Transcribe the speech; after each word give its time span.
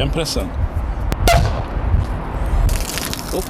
Känn 0.00 0.10
pressen. 0.10 0.48
Upp. 3.32 3.44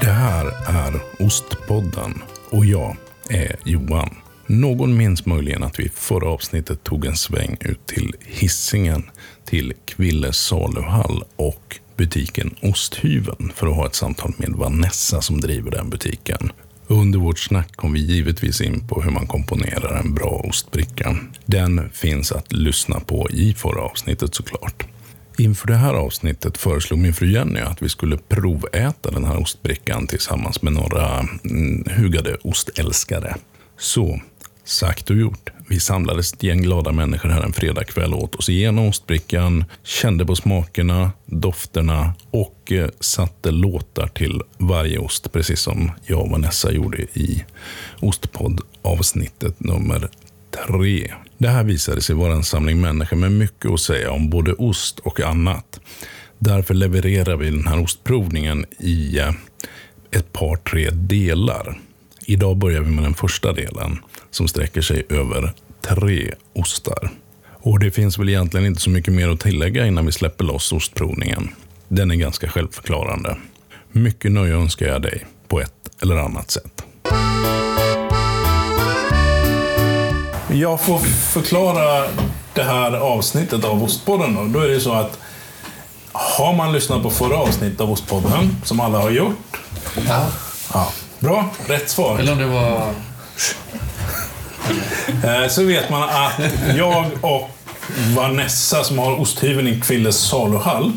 Det 0.00 0.06
här 0.06 0.46
är 0.68 1.00
Ostpodden 1.18 2.22
och 2.50 2.66
jag 2.66 2.96
är 3.30 3.56
Johan. 3.64 4.16
Någon 4.46 4.96
minns 4.96 5.26
möjligen 5.26 5.62
att 5.62 5.78
vi 5.78 5.84
i 5.84 5.88
förra 5.88 6.28
avsnittet 6.28 6.84
tog 6.84 7.06
en 7.06 7.16
sväng 7.16 7.56
ut 7.60 7.86
till 7.86 8.14
Hissingen, 8.20 9.10
till 9.44 9.72
Kvilles 9.86 10.36
saluhall 10.36 11.24
och 11.36 11.80
butiken 11.96 12.54
Osthyveln 12.62 13.52
för 13.54 13.66
att 13.66 13.76
ha 13.76 13.86
ett 13.86 13.94
samtal 13.94 14.32
med 14.36 14.52
Vanessa 14.52 15.22
som 15.22 15.40
driver 15.40 15.70
den 15.70 15.90
butiken. 15.90 16.52
Under 16.86 17.18
vårt 17.18 17.38
snack 17.38 17.76
kom 17.76 17.92
vi 17.92 18.00
givetvis 18.00 18.60
in 18.60 18.88
på 18.88 19.02
hur 19.02 19.10
man 19.10 19.26
komponerar 19.26 20.00
en 20.00 20.14
bra 20.14 20.42
ostbricka. 20.44 21.16
Den 21.46 21.90
finns 21.90 22.32
att 22.32 22.52
lyssna 22.52 23.00
på 23.00 23.30
i 23.30 23.54
förra 23.54 23.80
avsnittet 23.80 24.34
såklart. 24.34 24.86
Inför 25.38 25.66
det 25.66 25.76
här 25.76 25.94
avsnittet 25.94 26.58
föreslog 26.58 26.98
min 26.98 27.14
fru 27.14 27.32
Jenny 27.32 27.60
att 27.60 27.82
vi 27.82 27.88
skulle 27.88 28.16
proväta 28.16 29.10
den 29.10 29.24
här 29.24 29.40
ostbrickan 29.40 30.06
tillsammans 30.06 30.62
med 30.62 30.72
några 30.72 31.18
mm, 31.44 31.84
hugade 31.96 32.34
ostälskare. 32.34 33.36
Så, 33.78 34.20
sagt 34.64 35.10
och 35.10 35.16
gjort. 35.16 35.50
Vi 35.68 35.80
samlades 35.80 36.32
ett 36.32 36.42
gäng 36.42 36.62
glada 36.62 36.92
människor 36.92 37.28
här 37.28 37.42
en 37.42 37.52
fredagkväll 37.52 38.14
åt 38.14 38.34
oss 38.34 38.48
igenom 38.48 38.88
ostbrickan, 38.88 39.64
kände 39.82 40.26
på 40.26 40.36
smakerna, 40.36 41.12
dofterna 41.26 42.14
och 42.30 42.72
eh, 42.72 42.88
satte 43.00 43.50
låtar 43.50 44.06
till 44.06 44.40
varje 44.58 44.98
ost, 44.98 45.32
precis 45.32 45.60
som 45.60 45.90
jag 46.06 46.20
och 46.20 46.30
Vanessa 46.30 46.72
gjorde 46.72 47.02
i 47.02 47.44
Ostpodd-avsnittet 48.00 49.60
nummer 49.60 50.08
tre. 50.66 51.12
Det 51.38 51.48
här 51.48 51.64
visade 51.64 52.00
sig 52.00 52.16
vara 52.16 52.32
en 52.32 52.44
samling 52.44 52.80
människor 52.80 53.16
med 53.16 53.32
mycket 53.32 53.70
att 53.70 53.80
säga 53.80 54.10
om 54.10 54.30
både 54.30 54.52
ost 54.52 54.98
och 54.98 55.20
annat. 55.20 55.80
Därför 56.38 56.74
levererar 56.74 57.36
vi 57.36 57.50
den 57.50 57.66
här 57.66 57.82
ostprovningen 57.82 58.66
i 58.78 59.18
eh, 59.18 59.32
ett 60.10 60.32
par, 60.32 60.56
tre 60.56 60.90
delar. 60.90 61.78
Idag 62.26 62.56
börjar 62.56 62.80
vi 62.80 62.90
med 62.90 63.04
den 63.04 63.14
första 63.14 63.52
delen 63.52 63.98
som 64.32 64.48
sträcker 64.48 64.80
sig 64.80 65.06
över 65.08 65.52
tre 65.80 66.34
ostar. 66.52 67.10
Och 67.62 67.78
det 67.78 67.90
finns 67.90 68.18
väl 68.18 68.28
egentligen 68.28 68.66
inte 68.66 68.80
så 68.80 68.90
mycket 68.90 69.14
mer 69.14 69.28
att 69.28 69.40
tillägga 69.40 69.86
innan 69.86 70.06
vi 70.06 70.12
släpper 70.12 70.44
loss 70.44 70.72
ostprovningen. 70.72 71.48
Den 71.88 72.10
är 72.10 72.14
ganska 72.14 72.48
självförklarande. 72.48 73.36
Mycket 73.92 74.32
nöje 74.32 74.54
önskar 74.54 74.86
jag 74.86 75.02
dig 75.02 75.26
på 75.48 75.60
ett 75.60 76.02
eller 76.02 76.16
annat 76.16 76.50
sätt. 76.50 76.82
Jag 80.52 80.80
får 80.80 80.98
förklara 81.32 82.08
det 82.54 82.62
här 82.62 82.92
avsnittet 82.92 83.64
av 83.64 83.82
Ostpodden. 83.82 84.34
Då. 84.34 84.44
då 84.44 84.60
är 84.60 84.68
det 84.68 84.80
så 84.80 84.92
att 84.92 85.18
har 86.12 86.54
man 86.54 86.72
lyssnat 86.72 87.02
på 87.02 87.10
förra 87.10 87.36
avsnittet 87.36 87.80
av 87.80 87.92
Ostpodden, 87.92 88.56
som 88.64 88.80
alla 88.80 88.98
har 88.98 89.10
gjort. 89.10 89.60
Ja. 90.06 90.26
Ja, 90.74 90.92
bra, 91.18 91.50
rätt 91.66 91.90
svar. 91.90 92.18
Eller 92.18 92.32
om 92.32 92.38
det 92.38 92.46
var... 92.46 92.94
Eh, 95.24 95.48
Så 95.48 95.64
vet 95.64 95.90
man 95.90 96.02
att 96.02 96.40
jag 96.76 97.10
och 97.20 97.50
Vanessa, 98.16 98.84
som 98.84 98.98
har 98.98 99.20
osthyveln 99.20 99.68
i 99.68 99.80
Kvilles 99.80 100.16
saluhall, 100.16 100.92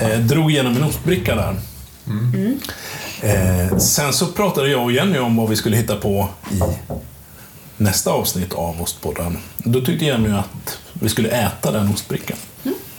eh, 0.00 0.18
drog 0.18 0.50
igenom 0.50 0.76
en 0.76 0.84
ostbricka 0.84 1.34
där. 1.34 1.56
Eh, 3.22 3.78
sen 3.78 4.12
så 4.12 4.26
pratade 4.26 4.68
jag 4.68 4.82
och 4.82 4.92
Jenny 4.92 5.18
om 5.18 5.36
vad 5.36 5.48
vi 5.48 5.56
skulle 5.56 5.76
hitta 5.76 5.96
på 5.96 6.28
i 6.50 6.60
nästa 7.76 8.10
avsnitt 8.10 8.52
av 8.52 8.82
Ostpodden. 8.82 9.38
Då 9.58 9.80
tyckte 9.80 10.04
Jenny 10.04 10.30
att 10.30 10.78
vi 10.92 11.08
skulle 11.08 11.28
äta 11.28 11.70
den 11.72 11.88
ostbrickan. 11.94 12.36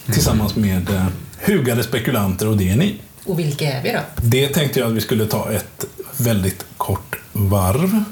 Tillsammans 0.05 0.55
med 0.55 0.89
eh, 0.89 1.05
hugade 1.45 1.83
spekulanter 1.83 2.47
och 2.47 2.57
det 2.57 2.69
är 2.71 2.75
ni. 2.75 2.95
Och 3.25 3.39
vilka 3.39 3.65
är 3.71 3.83
vi 3.83 3.91
då? 3.91 3.99
Det 4.15 4.47
tänkte 4.47 4.79
jag 4.79 4.87
att 4.89 4.95
vi 4.95 5.01
skulle 5.01 5.25
ta 5.25 5.51
ett 5.51 5.85
väldigt 6.17 6.65
kort 6.77 7.15
varv. 7.31 8.03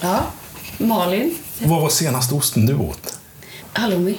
Ja, 0.00 0.20
Malin. 0.78 1.34
Vad 1.62 1.80
var 1.82 1.88
senaste 1.88 2.34
osten 2.34 2.66
du 2.66 2.74
åt? 2.74 3.18
Halloumi. 3.72 4.18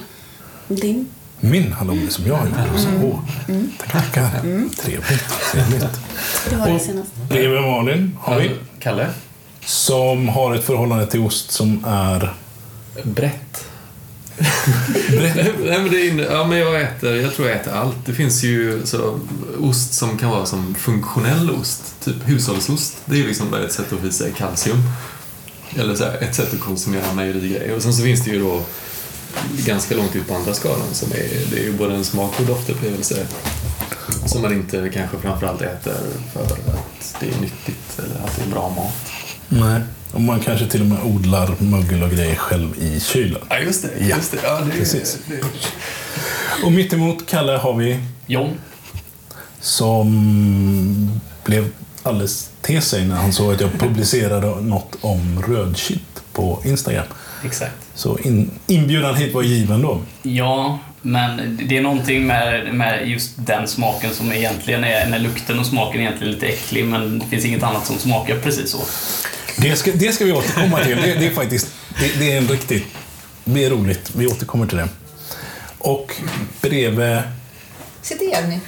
Din. 0.67 1.07
Min 1.39 1.71
halloumi 1.73 2.09
som 2.09 2.27
jag 2.27 2.39
gjorde. 2.47 2.79
Så, 2.79 2.87
åh, 3.03 3.19
tackar, 3.77 3.99
tackar. 4.01 4.41
Trevligt. 4.81 5.23
trevligt. 5.51 5.85
Det 6.49 6.55
var 6.55 6.67
det 6.67 6.73
Och 6.73 6.81
senaste. 6.81 7.11
bredvid 7.29 7.61
Malin 7.61 8.17
har 8.21 8.39
vi, 8.39 8.51
Kalle? 8.79 9.09
som 9.65 10.27
har 10.29 10.55
ett 10.55 10.63
förhållande 10.63 11.07
till 11.07 11.19
ost 11.19 11.51
som 11.51 11.85
är 11.87 12.33
Brett. 13.03 13.65
Nej, 15.09 15.53
men 15.79 15.89
det 15.91 16.09
är, 16.09 16.31
ja, 16.31 16.47
men 16.47 16.57
jag, 16.57 16.81
äter, 16.81 17.15
jag 17.15 17.33
tror 17.33 17.47
jag 17.47 17.57
äter 17.57 17.73
allt. 17.73 17.95
Det 18.05 18.13
finns 18.13 18.43
ju 18.43 18.81
så, 18.85 19.19
ost 19.59 19.93
som 19.93 20.17
kan 20.17 20.29
vara 20.29 20.45
som 20.45 20.75
funktionell 20.75 21.51
ost, 21.51 21.81
typ 22.03 22.15
hushållsost. 22.25 22.97
Det 23.05 23.15
är 23.15 23.19
ju 23.19 23.27
liksom 23.27 23.53
ett 23.53 23.71
sätt 23.71 23.93
att 23.93 24.13
sig 24.13 24.31
kalcium. 24.37 24.77
Eller 25.75 25.95
så 25.95 26.03
här, 26.03 26.17
ett 26.21 26.35
sätt 26.35 26.53
att 26.53 26.59
konsumera 26.59 27.13
mejerigrejer. 27.13 27.75
Och 27.75 27.81
sen 27.81 27.93
så 27.93 28.03
finns 28.03 28.23
det 28.23 28.31
ju 28.31 28.39
då 28.39 28.61
ganska 29.65 29.95
långt 29.95 30.15
ut 30.15 30.27
på 30.27 30.35
andra 30.35 30.53
skalan 30.53 30.87
som 30.93 31.11
är, 31.11 31.29
det 31.51 31.59
är 31.59 31.63
ju 31.63 31.73
både 31.73 31.95
en 31.95 32.05
smak 32.05 32.39
och 32.39 32.45
doftupplevelse 32.45 33.27
som 34.25 34.41
man 34.41 34.53
inte 34.53 34.89
kanske 34.93 35.17
framförallt 35.17 35.61
äter 35.61 35.93
för 36.33 36.43
att 36.43 37.15
det 37.19 37.25
är 37.27 37.41
nyttigt 37.41 37.99
eller 37.99 38.15
att 38.25 38.35
det 38.35 38.43
är 38.43 38.47
bra 38.47 38.69
mat. 38.69 39.11
Nej. 39.49 39.81
Och 40.11 40.21
man 40.21 40.39
kanske 40.39 40.67
till 40.67 40.81
och 40.81 40.87
med 40.87 41.03
odlar 41.03 41.55
mögel 41.59 42.03
och 42.03 42.09
grejer 42.11 42.35
själv 42.35 42.77
i 42.83 42.99
kylen. 42.99 43.41
Ja, 43.49 43.59
just 43.59 43.81
det. 43.81 43.89
Ja, 43.99 44.15
Just 44.15 44.31
det. 44.31 44.37
Ja, 44.43 44.61
det 44.65 44.71
precis. 44.71 45.17
Det, 45.27 45.41
Och 46.65 46.71
mittemot 46.71 47.25
Kalle 47.25 47.51
har 47.51 47.73
vi 47.73 47.99
John. 48.25 48.49
som 49.59 51.19
blev 51.43 51.69
alldeles 52.05 52.49
till 52.61 52.81
sig 52.81 53.05
när 53.05 53.15
han 53.15 53.33
såg 53.33 53.53
att 53.53 53.61
jag 53.61 53.79
publicerade 53.79 54.61
något 54.61 54.95
om 55.01 55.43
rödkitt 55.47 56.23
på 56.33 56.61
Instagram. 56.65 57.05
Exakt. 57.45 57.75
Så 57.93 58.17
in, 58.17 58.51
inbjudan 58.67 59.15
hit 59.15 59.33
var 59.33 59.43
given 59.43 59.81
då. 59.81 60.01
Ja, 60.21 60.79
men 61.01 61.59
det 61.63 61.77
är 61.77 61.81
någonting 61.81 62.27
med, 62.27 62.73
med 62.73 63.09
just 63.09 63.31
den 63.35 63.67
smaken 63.67 64.13
som 64.13 64.33
egentligen 64.33 64.83
är, 64.83 65.07
när 65.07 65.19
lukten 65.19 65.59
och 65.59 65.65
smaken 65.65 66.01
är 66.01 66.05
egentligen 66.05 66.33
lite 66.33 66.47
äcklig, 66.47 66.85
men 66.85 67.19
det 67.19 67.25
finns 67.25 67.45
inget 67.45 67.63
annat 67.63 67.85
som 67.85 67.97
smakar 67.97 68.39
precis 68.39 68.71
så. 68.71 68.79
Det 69.57 69.75
ska, 69.75 69.91
det 69.91 70.11
ska 70.11 70.25
vi 70.25 70.31
återkomma 70.31 70.79
till. 70.79 70.97
Det, 70.97 71.13
det 71.13 71.27
är 71.27 71.33
faktiskt 71.33 71.67
det, 71.99 72.19
det 72.19 72.31
är 72.31 72.37
en 72.37 72.47
riktigt... 72.47 72.85
Det 73.43 73.65
är 73.65 73.69
roligt. 73.69 74.11
Vi 74.15 74.27
återkommer 74.27 74.67
till 74.67 74.77
det. 74.77 74.89
Och 75.77 76.15
bredvid 76.61 77.21
Sitter 78.01 78.25
Jenny, 78.25 78.59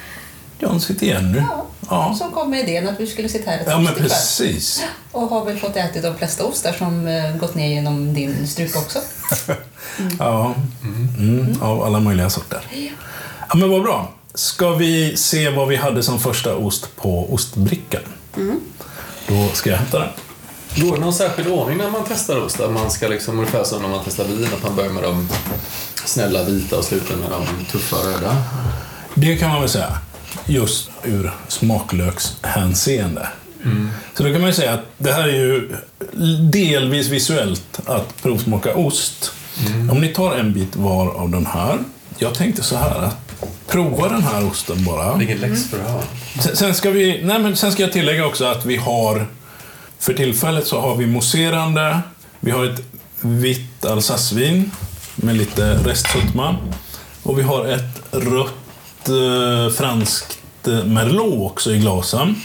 John 0.60 0.82
sitter 0.82 1.06
igen 1.06 1.32
nu. 1.32 1.38
Ja. 1.38 1.67
Ja, 1.90 2.16
som 2.20 2.32
kom 2.32 2.50
med 2.50 2.70
idén 2.70 2.90
att 2.90 3.00
vi 3.00 3.08
skulle 3.08 3.30
sitta 3.30 3.52
här 3.52 3.60
ett 3.60 3.68
ja 3.68 3.80
men 3.80 3.94
precis. 3.94 4.84
Och 5.12 5.22
har 5.22 5.46
väl 5.46 5.60
fått 5.60 5.76
äta 5.76 6.02
de 6.02 6.18
flesta 6.18 6.44
ostar 6.44 6.74
som 6.74 7.08
eh, 7.08 7.36
gått 7.36 7.56
ner 7.56 7.68
genom 7.68 8.14
din 8.14 8.48
strupe 8.48 8.78
också. 8.78 9.00
Ja, 10.20 10.56
mm, 11.18 11.62
av 11.62 11.84
alla 11.84 12.00
möjliga 12.00 12.30
sorter. 12.30 12.60
Ja, 13.50 13.56
men 13.56 13.70
vad 13.70 13.84
bra. 13.84 14.12
Ska 14.34 14.72
vi 14.72 15.18
se 15.18 15.50
vad 15.50 15.68
vi 15.68 15.76
hade 15.76 16.04
som 16.04 16.20
första 16.20 16.56
ost 16.56 16.96
på 16.96 17.34
ostbrickan? 17.34 18.02
Då 19.28 19.50
ska 19.54 19.70
jag 19.70 19.78
hämta 19.78 20.00
den. 20.00 20.10
Går 20.76 20.96
det 20.96 21.02
någon 21.02 21.14
särskild 21.14 21.48
ordning 21.48 21.78
när 21.78 21.90
man 21.90 22.02
testar 22.08 22.42
ost? 22.46 22.60
Att 22.60 22.72
man 22.72 22.92
ska 22.92 23.08
liksom, 23.08 23.40
ungefär 23.40 23.64
som 23.64 23.82
när 23.82 23.90
man 23.90 24.00
testar 24.06 24.24
vin, 24.24 24.48
att 24.58 24.64
man 24.64 24.76
börjar 24.76 24.92
med 24.92 25.04
de 25.04 25.30
snälla 26.06 26.44
vita 26.44 26.78
och 26.78 26.84
slutar 26.84 27.16
med 27.16 27.30
de 27.30 27.66
tuffa 27.66 27.96
röda? 27.96 28.38
Det 29.14 29.38
kan 29.38 29.50
man 29.50 29.60
väl 29.60 29.70
säga. 29.70 29.98
Just 30.48 30.90
ur 31.04 31.32
smaklökshänseende. 31.48 33.28
Så 34.14 34.24
då 34.24 34.32
kan 34.32 34.42
man 34.42 34.50
ju 34.50 34.56
säga 34.56 34.74
att 34.74 34.86
det 34.98 35.12
här 35.12 35.28
är 35.28 35.34
ju 35.34 35.76
delvis 36.52 37.08
visuellt 37.08 37.80
att 37.86 38.22
provsmaka 38.22 38.76
ost. 38.76 39.32
Om 39.92 40.02
ni 40.02 40.08
tar 40.08 40.36
en 40.36 40.54
bit 40.54 40.76
var 40.76 41.10
av 41.10 41.30
den 41.30 41.46
här. 41.46 41.78
Jag 42.18 42.34
tänkte 42.34 42.64
så 42.64 42.78
här 42.78 43.02
att 43.02 43.18
prova 43.68 44.10
den 44.10 44.24
här 44.24 44.48
osten 44.48 44.86
bara. 44.86 45.16
Vilken 45.16 45.38
läxförhör. 45.38 46.02
Sen, 46.40 46.56
sen, 46.56 46.76
ska 46.76 46.90
vi, 46.90 47.22
nej 47.24 47.40
men 47.40 47.56
sen 47.56 47.72
ska 47.72 47.84
jag 47.84 47.92
tillägga 47.92 48.26
också 48.26 48.46
att 48.46 48.66
vi 48.66 48.76
har, 48.76 49.28
för 50.00 50.14
tillfället 50.14 50.68
så 50.68 50.80
har 50.80 50.96
vi 50.96 51.06
mousserande, 51.06 52.00
vi 52.40 52.52
har 52.52 52.66
ett 52.66 52.82
vitt 53.22 53.86
alsacevin 53.86 54.72
med 55.16 55.36
lite 55.36 55.74
restsötma 55.74 56.56
och 57.24 57.40
vi 57.40 57.44
har 57.44 57.66
ett 57.66 58.02
rött 58.12 58.67
eh, 59.10 59.74
franskt 59.74 60.38
eh, 60.68 60.84
merlot 60.84 61.52
också 61.52 61.72
i 61.72 61.78
glasen. 61.80 62.36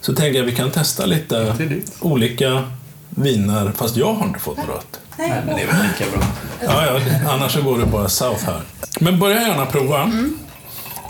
Så 0.00 0.14
tänker 0.14 0.38
jag 0.38 0.46
att 0.46 0.52
vi 0.52 0.56
kan 0.56 0.70
testa 0.70 1.06
lite 1.06 1.54
olika 2.00 2.64
viner, 3.10 3.72
fast 3.76 3.96
jag 3.96 4.14
har 4.14 4.26
inte 4.26 4.40
fått 4.40 4.58
rött. 4.58 5.00
Nej, 5.18 5.42
men 5.46 5.56
det 5.56 5.62
är 5.62 5.66
väl 5.66 5.76
lika 5.82 6.10
bra. 6.16 6.26
Ja, 6.60 6.86
ja, 6.86 7.30
annars 7.30 7.52
så 7.52 7.62
går 7.62 7.78
det 7.78 7.86
bara 7.86 8.08
south 8.08 8.44
här. 8.44 8.60
Men 9.00 9.18
börja 9.18 9.40
gärna 9.48 9.66
prova. 9.66 10.10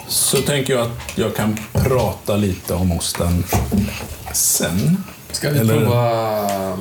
så 0.09 0.37
tänker 0.37 0.73
jag 0.75 0.83
att 0.83 0.99
jag 1.15 1.37
kan 1.37 1.59
prata 1.73 2.37
lite 2.37 2.75
om 2.75 2.93
osten 2.93 3.45
sen. 4.33 5.05
Ska 5.33 5.51
vi 5.51 5.59
Eller- 5.59 5.79
prova 5.81 6.79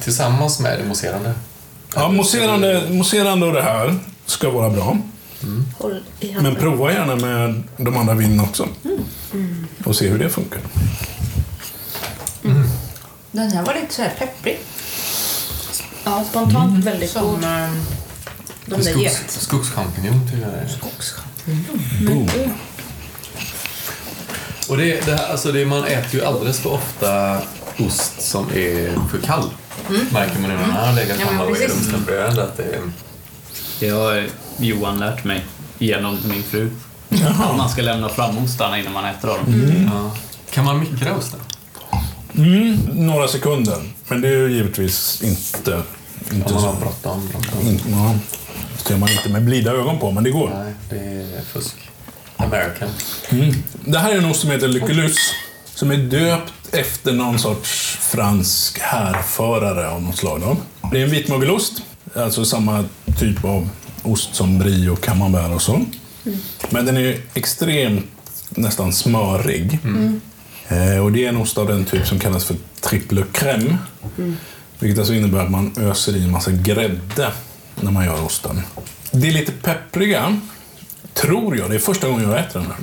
tillsammans 0.00 0.60
med 0.60 0.78
det 0.78 0.84
mousserande? 0.84 1.32
Ja, 1.94 2.08
mousserande, 2.08 2.82
mousserande 2.90 3.46
och 3.46 3.52
det 3.52 3.62
här 3.62 3.94
ska 4.26 4.50
vara 4.50 4.70
bra. 4.70 4.98
Håll 5.78 6.02
i 6.20 6.32
handen. 6.32 6.52
Men 6.52 6.62
prova 6.62 6.92
gärna 6.92 7.16
med 7.16 7.62
de 7.76 7.96
andra 7.96 8.14
vinerna 8.14 8.42
också. 8.42 8.68
Och 9.84 9.96
se 9.96 10.08
hur 10.08 10.18
det 10.18 10.30
funkar. 10.30 10.60
Den 13.32 13.52
här 13.52 13.64
var 13.64 13.74
lite 13.74 13.94
så 13.94 14.02
här 14.02 14.14
pepprig. 14.18 14.60
Ja, 16.04 16.24
spontant 16.30 16.84
väldigt 16.84 17.14
god. 17.14 17.22
Som 17.22 17.44
eh, 17.44 17.70
de 18.66 18.74
där 18.74 18.90
Skogs, 18.90 19.02
get... 19.02 19.24
skogschampinjon 19.28 20.20
jag 20.32 20.40
det 20.40 20.56
är. 20.56 22.06
Boom. 22.06 22.28
Och 24.68 24.76
det, 24.76 25.06
det, 25.06 25.16
här, 25.16 25.28
alltså 25.30 25.52
det, 25.52 25.66
man 25.66 25.84
äter 25.84 26.14
ju 26.14 26.24
alldeles 26.24 26.60
för 26.60 26.72
ofta 26.72 27.40
ost 27.78 28.20
som 28.22 28.46
är 28.48 29.08
för 29.10 29.18
kall. 29.18 29.50
Märker 30.12 30.40
man 30.40 30.50
nu 30.50 30.56
när 30.56 30.62
den 30.62 30.70
har 30.70 30.92
legat 30.92 31.18
hemma 31.18 31.44
och 31.44 31.56
är 31.60 31.68
rumstempererad 31.68 32.38
att 32.38 32.56
det 32.56 32.80
är... 33.80 33.90
Har 33.90 34.26
Johan 34.58 34.98
lärt 34.98 35.24
mig 35.24 35.44
genom 35.78 36.18
min 36.28 36.42
fru. 36.42 36.70
Att 37.26 37.56
man 37.56 37.68
ska 37.68 37.82
lämna 37.82 38.08
fram 38.08 38.38
ostarna 38.38 38.78
innan 38.78 38.92
man 38.92 39.04
äter 39.04 39.28
dem. 39.28 39.38
Ja. 39.92 40.10
Kan 40.50 40.64
man 40.64 40.80
mikra 40.80 41.16
osten? 41.16 41.40
Mm, 42.36 42.78
några 42.92 43.28
sekunder. 43.28 43.82
Men 44.08 44.20
det 44.20 44.28
är 44.28 44.32
ju 44.32 44.52
givetvis 44.52 45.22
inte... 45.22 45.82
inte 46.32 46.54
Om 46.54 46.62
man 46.62 46.64
har 46.64 46.72
så, 46.74 46.80
bråttom. 46.80 47.28
in, 47.62 47.80
ja, 47.90 48.14
ser 48.76 48.96
man 48.96 49.08
inte 49.08 49.28
med 49.28 49.44
blida 49.44 49.70
ögon 49.72 49.98
på, 49.98 50.10
men 50.10 50.24
det 50.24 50.30
går. 50.30 50.50
Nej, 50.54 50.74
det 50.90 50.96
är 51.36 51.42
fusk. 51.52 51.74
American. 52.36 52.88
Mm. 53.30 53.54
Det 53.84 53.98
här 53.98 54.12
är 54.12 54.18
en 54.18 54.24
ost 54.24 54.40
som 54.40 54.50
heter 54.50 54.68
Lyckelus. 54.68 55.16
Som 55.74 55.90
är 55.90 55.96
döpt 55.96 56.52
efter 56.74 57.12
någon 57.12 57.38
sorts 57.38 57.98
fransk 58.00 58.78
härförare 58.78 59.88
av 59.88 60.02
något 60.02 60.16
slag. 60.16 60.40
Då. 60.40 60.56
Det 60.92 61.00
är 61.00 61.04
en 61.04 61.10
vitmögelost. 61.10 61.82
Alltså 62.16 62.44
samma 62.44 62.84
typ 63.18 63.44
av 63.44 63.68
ost 64.04 64.34
som 64.34 64.58
brie 64.58 64.90
och 64.90 65.00
camembert 65.00 65.54
och 65.54 65.62
så. 65.62 65.84
Men 66.70 66.86
den 66.86 66.96
är 66.96 67.20
extremt 67.34 68.06
nästan 68.48 68.92
smörig. 68.92 69.78
Eh, 70.68 70.98
och 71.04 71.12
det 71.12 71.24
är 71.24 71.28
en 71.28 71.36
ost 71.36 71.58
av 71.58 71.68
den 71.68 71.84
typ 71.84 72.06
som 72.06 72.18
kallas 72.18 72.44
för 72.44 72.56
triple 72.80 73.24
crème. 73.32 73.76
Vilket 74.78 74.98
alltså 74.98 75.14
innebär 75.14 75.38
att 75.38 75.50
man 75.50 75.72
öser 75.76 76.16
i 76.16 76.22
en 76.24 76.30
massa 76.30 76.50
grädde 76.50 77.32
när 77.80 77.90
man 77.90 78.04
gör 78.04 78.24
osten. 78.24 78.62
Det 79.12 79.28
är 79.28 79.32
lite 79.32 79.52
peppriga, 79.52 80.40
tror 81.14 81.56
jag. 81.56 81.70
Det 81.70 81.76
är 81.76 81.80
första 81.80 82.08
gången 82.08 82.30
jag 82.30 82.40
äter 82.40 82.60
den 82.60 82.68
här. 82.70 82.78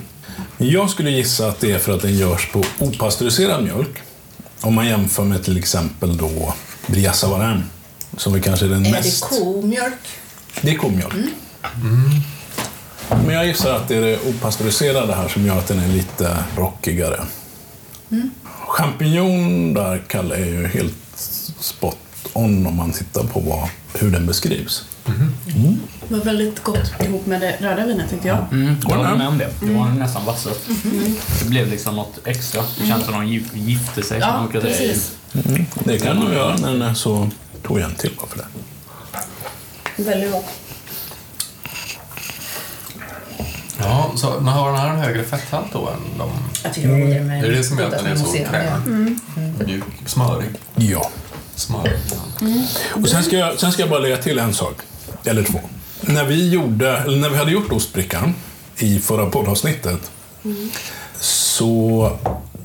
Jag 0.58 0.90
skulle 0.90 1.10
gissa 1.12 1.48
att 1.48 1.60
det 1.60 1.72
är 1.72 1.80
för 1.80 1.94
att 1.94 2.02
den 2.02 2.18
görs 2.18 2.50
på 2.52 2.64
opastöriserad 2.80 3.64
mjölk. 3.64 3.98
Om 4.62 4.74
man 4.74 4.88
jämför 4.88 5.24
med 5.24 5.44
till 5.44 5.58
exempel 5.58 6.18
då 6.18 6.54
Bria 6.88 7.14
Savarin, 7.14 7.64
som 8.18 8.36
är 8.36 8.40
kanske 8.40 8.66
den 8.66 8.86
Är 8.86 8.92
mest... 8.92 9.30
det 9.30 9.38
komjölk? 9.40 9.94
Det 10.62 10.72
är 10.72 10.76
komjölk. 10.76 11.14
Men 13.26 13.36
jag 13.36 13.46
gissar 13.48 13.76
att 13.76 13.88
det 13.88 13.96
är 13.96 14.02
det 14.02 14.20
opastöriserade 14.30 15.14
här 15.16 15.28
som 15.28 15.46
gör 15.46 15.58
att 15.58 15.68
den 15.68 15.80
är 15.80 15.88
lite 15.88 16.38
rockigare. 16.58 17.20
Champignon 18.68 19.74
där, 19.74 20.02
Kalle, 20.08 20.36
är 20.36 20.46
ju 20.46 20.68
helt 20.68 20.94
spot 21.60 21.98
on 22.34 22.68
om 22.68 22.76
man 22.78 22.92
tittar 22.92 23.24
på 23.24 23.40
vad, 23.40 23.70
hur 24.02 24.12
den 24.12 24.26
beskrivs. 24.28 24.86
Det 26.08 26.16
var 26.16 26.24
väldigt 26.24 26.64
gott 26.64 26.92
ihop 27.04 27.26
med 27.26 27.42
det 27.42 27.56
röda 27.60 27.86
vinet 27.86 28.10
tyckte 28.10 28.28
jag. 28.28 28.38
Mm, 28.52 28.76
jag 28.90 28.96
Håller 28.98 29.16
med. 29.16 29.28
om 29.28 29.38
det. 29.38 29.50
Det 29.62 29.74
var 29.74 29.86
nästan 29.90 30.26
vassast. 30.26 30.60
Det 31.40 31.50
blev 31.50 31.68
liksom 31.68 31.96
något 31.96 32.20
extra. 32.26 32.64
Det 32.80 32.88
känns 32.88 33.06
som 33.06 33.14
de 33.14 33.24
gif- 33.24 33.50
gifte 33.58 34.04
sig. 34.04 34.22
som 34.22 34.30
Ja, 34.54 34.62
precis. 34.62 35.12
Mm. 35.34 35.66
Det 35.84 36.00
kan 36.00 36.16
nog 36.18 36.34
göra, 36.34 36.58
men 36.58 36.82
eh, 36.82 36.94
så 36.94 37.30
tog 37.68 37.80
jag 37.80 37.90
en 37.90 37.96
till 37.96 38.12
bara 38.18 38.28
för 38.28 38.38
det. 38.38 38.46
Väldigt 40.06 40.32
gott. 40.32 40.46
Ja, 43.80 44.12
så 44.16 44.40
men 44.40 44.54
har 44.54 44.72
den 44.72 44.80
här 44.80 44.90
en 44.90 45.00
högre 45.00 45.24
fetthalt 45.24 45.74
då 45.74 45.88
än 45.90 46.18
de... 46.18 46.30
Jag 46.64 46.74
tycker 46.74 46.88
det 46.88 46.94
var 46.94 47.02
godare 47.02 47.24
med 47.24 47.44
Det 47.44 47.48
är 47.48 47.52
det 47.52 47.64
som 47.64 47.78
gör 47.80 47.86
att 47.86 47.92
den 47.92 48.08
är 48.08 48.16
så 48.16 48.34
krämig. 48.34 49.20
Mjuk, 49.66 49.84
smörig. 50.06 50.50
Ja. 50.76 51.10
Smörig. 51.56 51.94
Och 52.92 53.10
sen 53.10 53.24
ska, 53.24 53.38
jag, 53.38 53.60
sen 53.60 53.72
ska 53.72 53.82
jag 53.82 53.90
bara 53.90 54.00
lägga 54.00 54.18
till 54.18 54.40
en 54.40 54.54
sak, 54.54 54.76
eller 55.26 55.44
två. 55.44 55.60
När 56.02 56.26
vi, 56.26 56.50
gjorde, 56.50 56.98
eller 56.98 57.18
när 57.18 57.30
vi 57.30 57.38
hade 57.38 57.52
gjort 57.52 57.72
ostbrickan 57.72 58.36
i 58.78 59.00
förra 59.00 59.30
poddavsnittet 59.30 60.12
så 61.20 62.12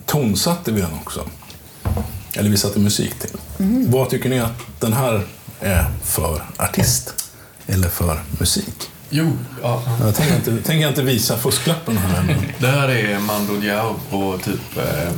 tonsatte 0.07 0.73
vi 0.73 0.81
den 0.81 0.91
också. 1.03 1.25
Eller 2.35 2.51
vi 2.51 2.57
satte 2.57 2.79
musik 2.79 3.15
till. 3.19 3.31
Vad 3.89 4.11
tycker 4.11 4.29
ni 4.29 4.41
att 4.41 4.59
den 4.81 4.93
här 4.93 5.23
är 5.61 5.87
för 6.05 6.43
artist? 6.57 7.26
Eller 7.67 7.89
för 7.89 8.23
musik? 8.39 8.91
Jo, 9.11 9.33
ja. 9.63 9.83
Jag 10.01 10.15
tänker 10.15 10.37
inte, 10.37 10.63
tänker 10.63 10.89
inte 10.89 11.03
visa 11.03 11.37
fusklappen 11.39 11.97
här 11.99 12.21
ännu. 12.21 12.37
Det 12.59 12.67
här 12.67 12.89
är 12.89 13.19
Mando 13.19 13.57
Diao 13.57 13.95
på 14.11 14.39
typ... 14.45 14.77
Eh, 14.77 15.13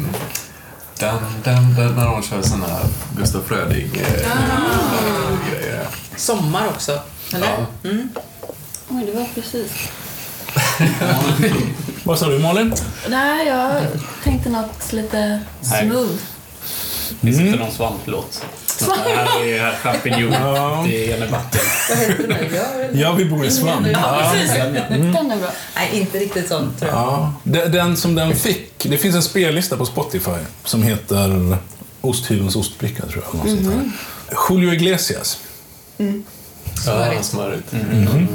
den, 0.99 1.19
den, 1.45 1.75
den, 1.75 1.95
när 1.95 2.05
de 2.05 2.23
kör 2.23 2.43
sån 2.43 2.63
här 2.63 2.85
Gustaf 3.17 3.45
Fröding 3.45 3.91
eh, 3.95 5.51
grejer. 5.51 5.87
Sommar 6.17 6.69
också, 6.69 7.01
eller? 7.35 7.47
Ja. 7.49 7.91
Oj, 8.89 9.07
det 9.07 9.13
var 9.19 9.27
precis. 9.35 9.73
Vad 12.05 12.19
sa 12.19 12.29
du 12.29 12.39
Malin? 12.39 12.75
Nej, 13.09 13.47
jag 13.47 13.83
tänkte 14.25 14.49
något 14.51 14.93
lite 14.93 15.41
smooth. 15.63 16.17
Finns 17.21 17.41
inte 17.41 17.59
någon 17.59 17.73
svamplåt? 17.73 18.45
Här 18.87 19.45
är 19.45 19.77
champinjon. 19.77 20.33
Ja. 20.33 20.85
Det 20.89 21.13
är 21.13 21.27
vatten. 21.31 21.61
Vad 21.89 21.99
heter? 22.37 22.57
Jag- 22.57 23.01
Ja, 23.01 23.13
vi 23.13 23.25
bor 23.25 23.45
i 23.47 23.51
svamp. 23.51 23.87
Ja, 23.93 24.31
precis. 24.33 24.53
Den 24.55 24.77
är 24.77 25.37
bra. 25.37 25.51
Nej, 25.77 25.91
inte 25.93 26.19
riktigt 26.19 26.49
sånt 26.49 26.79
tror 26.79 26.91
jag. 26.91 26.99
Ja, 27.01 27.35
de- 27.45 27.67
den 27.69 27.97
som 27.97 28.15
den 28.15 28.37
fick. 28.37 28.73
Det 28.89 28.99
finns 28.99 29.15
en 29.17 29.23
spellista 29.23 29.77
på 29.77 29.87
Spotify 29.87 30.31
som 30.65 30.83
heter 30.83 31.57
Osthyvelns 32.01 32.57
ostbricka, 32.57 33.07
tror 33.07 33.25
jag. 33.33 33.49
sånt 33.49 33.65
där. 33.67 33.91
Julio 34.51 34.73
Iglesias. 34.73 35.39
Ja, 36.87 37.23
smörigt. 37.23 37.71
Kan 37.71 37.81
inte 37.81 38.29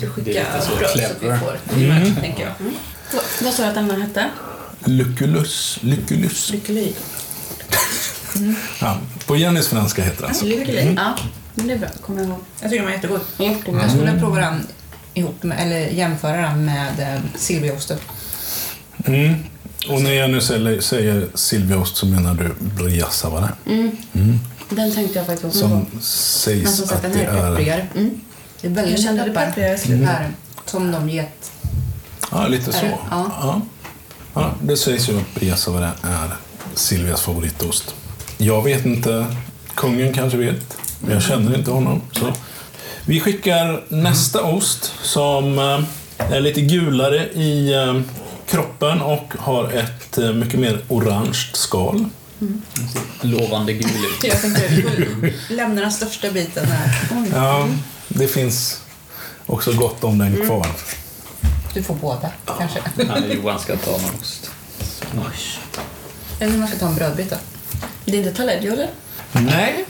du 0.00 0.06
Det 0.06 0.06
är 0.06 0.10
skicka 0.10 0.30
lite 0.30 0.66
så 0.70 0.76
bröd 0.76 0.90
så 0.90 0.98
att 0.98 1.10
vi 1.10 1.18
clever. 1.18 1.38
får 1.38 1.58
mm. 1.76 2.14
tänker 2.16 2.42
jag. 2.42 2.52
Så, 3.12 3.44
vad 3.44 3.52
sa 3.54 3.62
du 3.62 3.68
att 3.68 3.74
den 3.74 3.90
här 3.90 3.98
hette? 4.00 4.24
Lyckulus. 4.84 5.78
Lyckulus. 5.82 6.52
Lyckelig. 8.40 8.56
Ja, 8.80 8.98
på 9.26 9.36
Jennys 9.36 9.68
franska 9.68 10.02
heter 10.02 10.22
det 10.22 10.28
alltså. 10.28 10.44
Lyckelig. 10.44 10.94
Ja, 10.96 11.14
men 11.54 11.66
det 11.66 11.72
är 11.74 11.78
bra. 11.78 11.88
Kommer 12.00 12.20
jag 12.20 12.28
ihåg. 12.28 12.38
Jag 12.60 12.70
tycker 12.70 12.76
den 12.76 12.84
var 12.84 12.92
jättegod. 12.92 13.20
Jättegod. 13.38 13.82
Jag 13.82 13.90
skulle 13.90 14.18
prova 14.20 14.40
den 14.40 14.66
ihop 15.14 15.42
med, 15.42 15.60
eller 15.60 15.78
jämföra 15.78 16.36
den 16.36 16.64
med 16.64 17.14
eh, 17.14 17.20
Silviaosten. 17.34 17.98
Mm. 19.04 19.34
Och 19.88 20.02
när 20.02 20.12
Jenny 20.12 20.40
säger, 20.40 20.80
säger 20.80 21.28
Silviaost 21.34 21.96
så 21.96 22.06
menar 22.06 22.34
du 22.34 22.54
Bria 22.84 23.06
Savarin. 23.10 23.48
Mm. 23.66 24.40
Den 24.68 24.94
tänkte 24.94 25.18
jag 25.18 25.26
faktiskt 25.26 25.44
också 25.44 25.60
på. 25.60 25.68
Som 25.68 25.86
Men 25.92 26.02
sägs 26.02 26.76
som 26.76 26.86
sagt, 26.86 27.04
att 27.04 27.12
den 27.12 27.20
här 27.20 27.28
är 27.28 27.46
är 27.46 27.50
pepprigare. 27.50 27.86
Mm. 27.94 28.20
Det 28.60 28.66
är 28.66 28.72
väldigt 28.72 28.94
Jag 28.94 29.02
kände 29.04 29.24
peppar. 29.24 29.76
slutet. 29.76 30.08
Här, 30.08 30.30
som 30.66 30.92
de 30.92 31.08
get. 31.10 31.50
ja, 32.30 32.46
lite 32.48 32.72
så. 32.72 32.80
det? 32.80 32.98
Ja. 33.10 33.26
Ja. 33.40 33.60
Ja, 34.34 34.54
det 34.62 34.76
sägs 34.76 35.08
ju 35.08 35.18
att 35.18 35.34
Bria 35.34 35.56
Savarin 35.56 35.90
är 36.02 36.36
Silvias 36.74 37.20
favoritost. 37.20 37.94
Jag 38.38 38.62
vet 38.62 38.84
inte. 38.86 39.26
Kungen 39.74 40.12
kanske 40.12 40.38
vet. 40.38 40.78
Men 41.00 41.12
jag 41.12 41.22
känner 41.22 41.58
inte 41.58 41.70
honom. 41.70 42.02
Så. 42.12 42.32
Vi 43.04 43.20
skickar 43.20 43.84
nästa 43.88 44.42
ost 44.42 44.92
som 45.02 45.58
eh, 45.58 46.32
är 46.32 46.40
lite 46.40 46.60
gulare 46.60 47.28
i 47.32 47.74
eh, 47.74 48.00
kroppen 48.48 49.00
och 49.00 49.34
har 49.38 49.72
ett 49.72 50.18
eh, 50.18 50.32
mycket 50.32 50.60
mer 50.60 50.80
orange 50.88 51.50
skal. 51.52 52.04
Lovande 53.22 53.72
gul 53.72 53.90
ut. 53.90 54.24
Jag 54.24 54.40
tänkte 54.40 54.70
lämna 55.48 55.80
den 55.80 55.92
största 55.92 56.30
biten 56.30 56.66
här. 56.66 57.08
Ja, 57.34 57.68
det 58.08 58.28
finns 58.28 58.80
också 59.46 59.72
gott 59.72 60.04
om 60.04 60.18
den 60.18 60.46
kvar. 60.46 60.66
Du 61.74 61.82
får 61.82 61.94
båda 61.94 62.30
kanske. 62.58 62.80
Ja, 62.96 63.34
Johan 63.34 63.58
ska 63.58 63.76
ta 63.76 63.90
någon 63.90 64.20
ost. 64.20 64.50
Eller 66.40 66.54
om 66.54 66.60
man 66.60 66.68
ska 66.68 66.78
ta 66.78 66.88
en 66.88 66.94
brödbit 66.94 67.30
då. 67.30 67.36
Det 68.06 68.12
är 68.12 68.18
inte 68.18 68.32
Taleggio 68.32 68.72
eller? 68.72 68.90
Nej, 69.32 69.84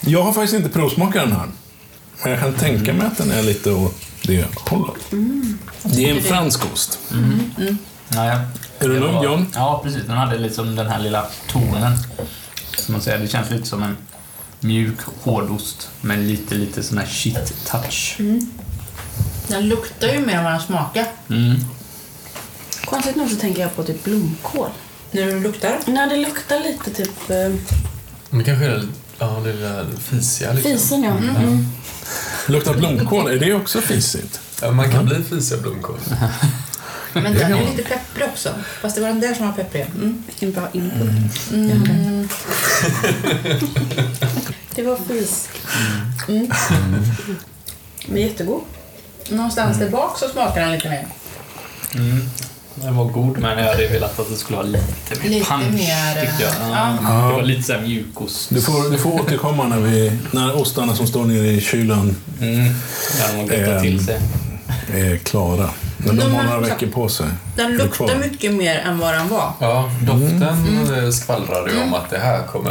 jag 0.00 0.22
har 0.22 0.32
faktiskt 0.32 0.54
inte 0.54 0.68
provsmakat 0.68 1.22
den 1.22 1.32
här. 1.32 1.48
Men 2.22 2.32
jag 2.32 2.40
kan 2.40 2.54
tänka 2.54 2.92
mig 2.92 3.06
att 3.06 3.18
den 3.18 3.30
är 3.30 3.42
lite 3.42 3.70
åt 3.72 3.94
det 4.22 4.46
hållet. 4.56 5.02
Det 5.82 6.10
är 6.10 6.16
en 6.16 6.22
fransk 6.22 6.72
ost. 6.72 6.98
Ja, 8.14 8.26
ja. 8.26 8.40
Är 8.78 8.88
du 8.88 9.00
lugn 9.00 9.22
John? 9.22 9.46
Ja, 9.54 9.80
precis. 9.84 10.02
Den 10.06 10.16
hade 10.16 10.38
liksom 10.38 10.76
den 10.76 10.86
här 10.86 10.98
lilla 10.98 11.26
tonen. 11.48 11.98
Som 12.76 12.92
man 12.92 13.02
säger, 13.02 13.18
det 13.18 13.28
känns 13.28 13.50
lite 13.50 13.66
som 13.66 13.82
en 13.82 13.96
mjuk 14.60 14.98
hårdost 15.22 15.88
med 16.00 16.18
lite, 16.18 16.54
lite 16.54 16.82
sån 16.82 16.98
här 16.98 17.06
shit-touch. 17.06 18.16
Den 19.48 19.68
luktar 19.68 20.08
ju 20.08 20.26
mer 20.26 20.34
än 20.34 20.44
vad 20.44 20.52
den 20.52 20.60
smakar. 20.60 21.06
Mm. 21.30 21.56
Konstigt 22.84 23.16
nog 23.16 23.30
så 23.30 23.36
tänker 23.36 23.62
jag 23.62 23.76
på 23.76 23.82
typ 23.82 24.04
blomkål. 24.04 24.70
När 25.12 25.26
du 25.26 25.40
luktar? 25.40 25.78
Nej, 25.86 26.08
det 26.08 26.16
luktar 26.16 26.58
lite 26.58 26.90
typ 26.90 27.30
eh, 27.30 27.52
Men 28.30 28.44
kanske 28.44 28.64
är 28.64 28.70
det, 28.70 28.86
ja, 29.18 29.40
det 29.44 29.52
där 29.52 29.86
fisiga 29.98 30.52
liksom. 30.52 30.72
fisen, 30.72 31.02
ja. 31.02 31.10
Mm. 31.10 31.66
Luktar 32.46 32.74
blomkål, 32.74 33.30
är 33.30 33.38
det 33.38 33.54
också 33.54 33.80
fisigt? 33.80 34.40
Ja, 34.62 34.70
man 34.70 34.90
kan 34.90 35.06
bli 35.06 35.22
fisig 35.22 35.54
av 35.56 35.62
blomkål. 35.62 35.98
Men 37.12 37.34
den 37.34 37.52
är 37.52 37.70
lite 37.70 37.82
pepprig 37.82 38.28
också. 38.28 38.54
Fast 38.80 38.94
det 38.96 39.02
var 39.02 39.08
den 39.08 39.20
där 39.20 39.34
som 39.34 39.46
var 39.46 39.52
pepprig. 39.52 39.86
Mm. 39.94 40.22
Vilken 40.26 40.52
bra 40.52 40.68
input. 40.72 41.52
Mm. 41.52 42.28
Det 44.74 44.82
var 44.82 44.96
fis. 44.96 45.48
Mm. 46.28 46.50
Men 48.06 48.22
jättegod. 48.22 48.62
Någonstans 49.28 49.78
där 49.78 49.90
bak 49.90 50.18
så 50.18 50.28
smakar 50.28 50.60
den 50.60 50.72
lite 50.72 50.88
mer. 50.88 51.06
Mm. 52.76 52.86
Den 52.86 52.96
var 52.96 53.04
god, 53.04 53.38
men 53.38 53.58
jag 53.58 53.64
hade 53.70 53.88
velat 53.88 54.18
att 54.18 54.28
det 54.30 54.36
skulle 54.36 54.56
ha 54.56 54.62
lite 54.62 54.84
mer 55.22 55.28
Lite 55.30 55.44
punch, 55.50 55.72
mer, 55.72 56.20
tyckte 56.20 56.42
jag. 56.42 56.52
ja. 56.70 56.96
Ja. 57.02 57.26
Det 57.28 57.32
var 57.34 57.42
lite 57.42 57.62
såhär 57.62 57.80
mjukost. 57.80 58.48
Du 58.50 58.60
får, 58.62 58.90
du 58.90 58.98
får 58.98 59.20
återkomma 59.20 59.64
när, 59.66 59.78
vi, 59.80 60.12
när 60.30 60.56
ostarna 60.60 60.94
som 60.96 61.06
står 61.06 61.24
nere 61.24 61.46
i 61.46 61.60
kylen 61.60 62.16
Mm. 62.40 62.74
Gottat 63.42 63.58
Ehm, 63.68 63.82
till 63.82 64.04
sig. 64.06 64.20
är 64.92 65.16
klara. 65.16 65.70
Men 66.04 66.16
de 66.16 66.22
De 66.24 66.34
har 66.34 66.42
några 66.42 66.58
veckor 66.60 66.86
på 66.86 67.08
sig. 67.08 67.26
Den 67.56 67.72
Är 67.72 67.78
luktar 67.78 68.16
mycket 68.16 68.54
mer 68.54 68.78
än 68.78 68.98
vad 68.98 69.14
den 69.14 69.28
var. 69.28 69.52
Ja, 69.58 69.90
doften 70.02 70.42
eh, 71.04 71.10
skvallrade 71.10 71.70
ju 71.72 71.82
om 71.82 71.94
att 71.94 72.10
det 72.10 72.18
här 72.18 72.42
kommer, 72.46 72.70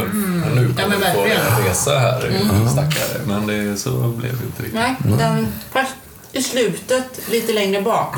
nu 0.54 0.74
Ja, 0.76 0.82
kommer 0.82 0.96
men 0.98 0.98
vi 0.98 1.14
få 1.14 1.24
en 1.24 1.64
resa 1.68 1.98
här, 1.98 2.40
stackare. 2.72 3.20
Men 3.26 3.46
det, 3.46 3.76
så 3.76 3.90
blev 3.90 4.30
det 4.38 4.44
inte 4.46 4.62
riktigt. 4.62 4.74
Nej, 4.74 4.94
den, 5.18 5.46
fast 5.72 5.92
i 6.32 6.42
slutet, 6.42 7.20
lite 7.30 7.52
längre 7.52 7.82
bak, 7.82 8.16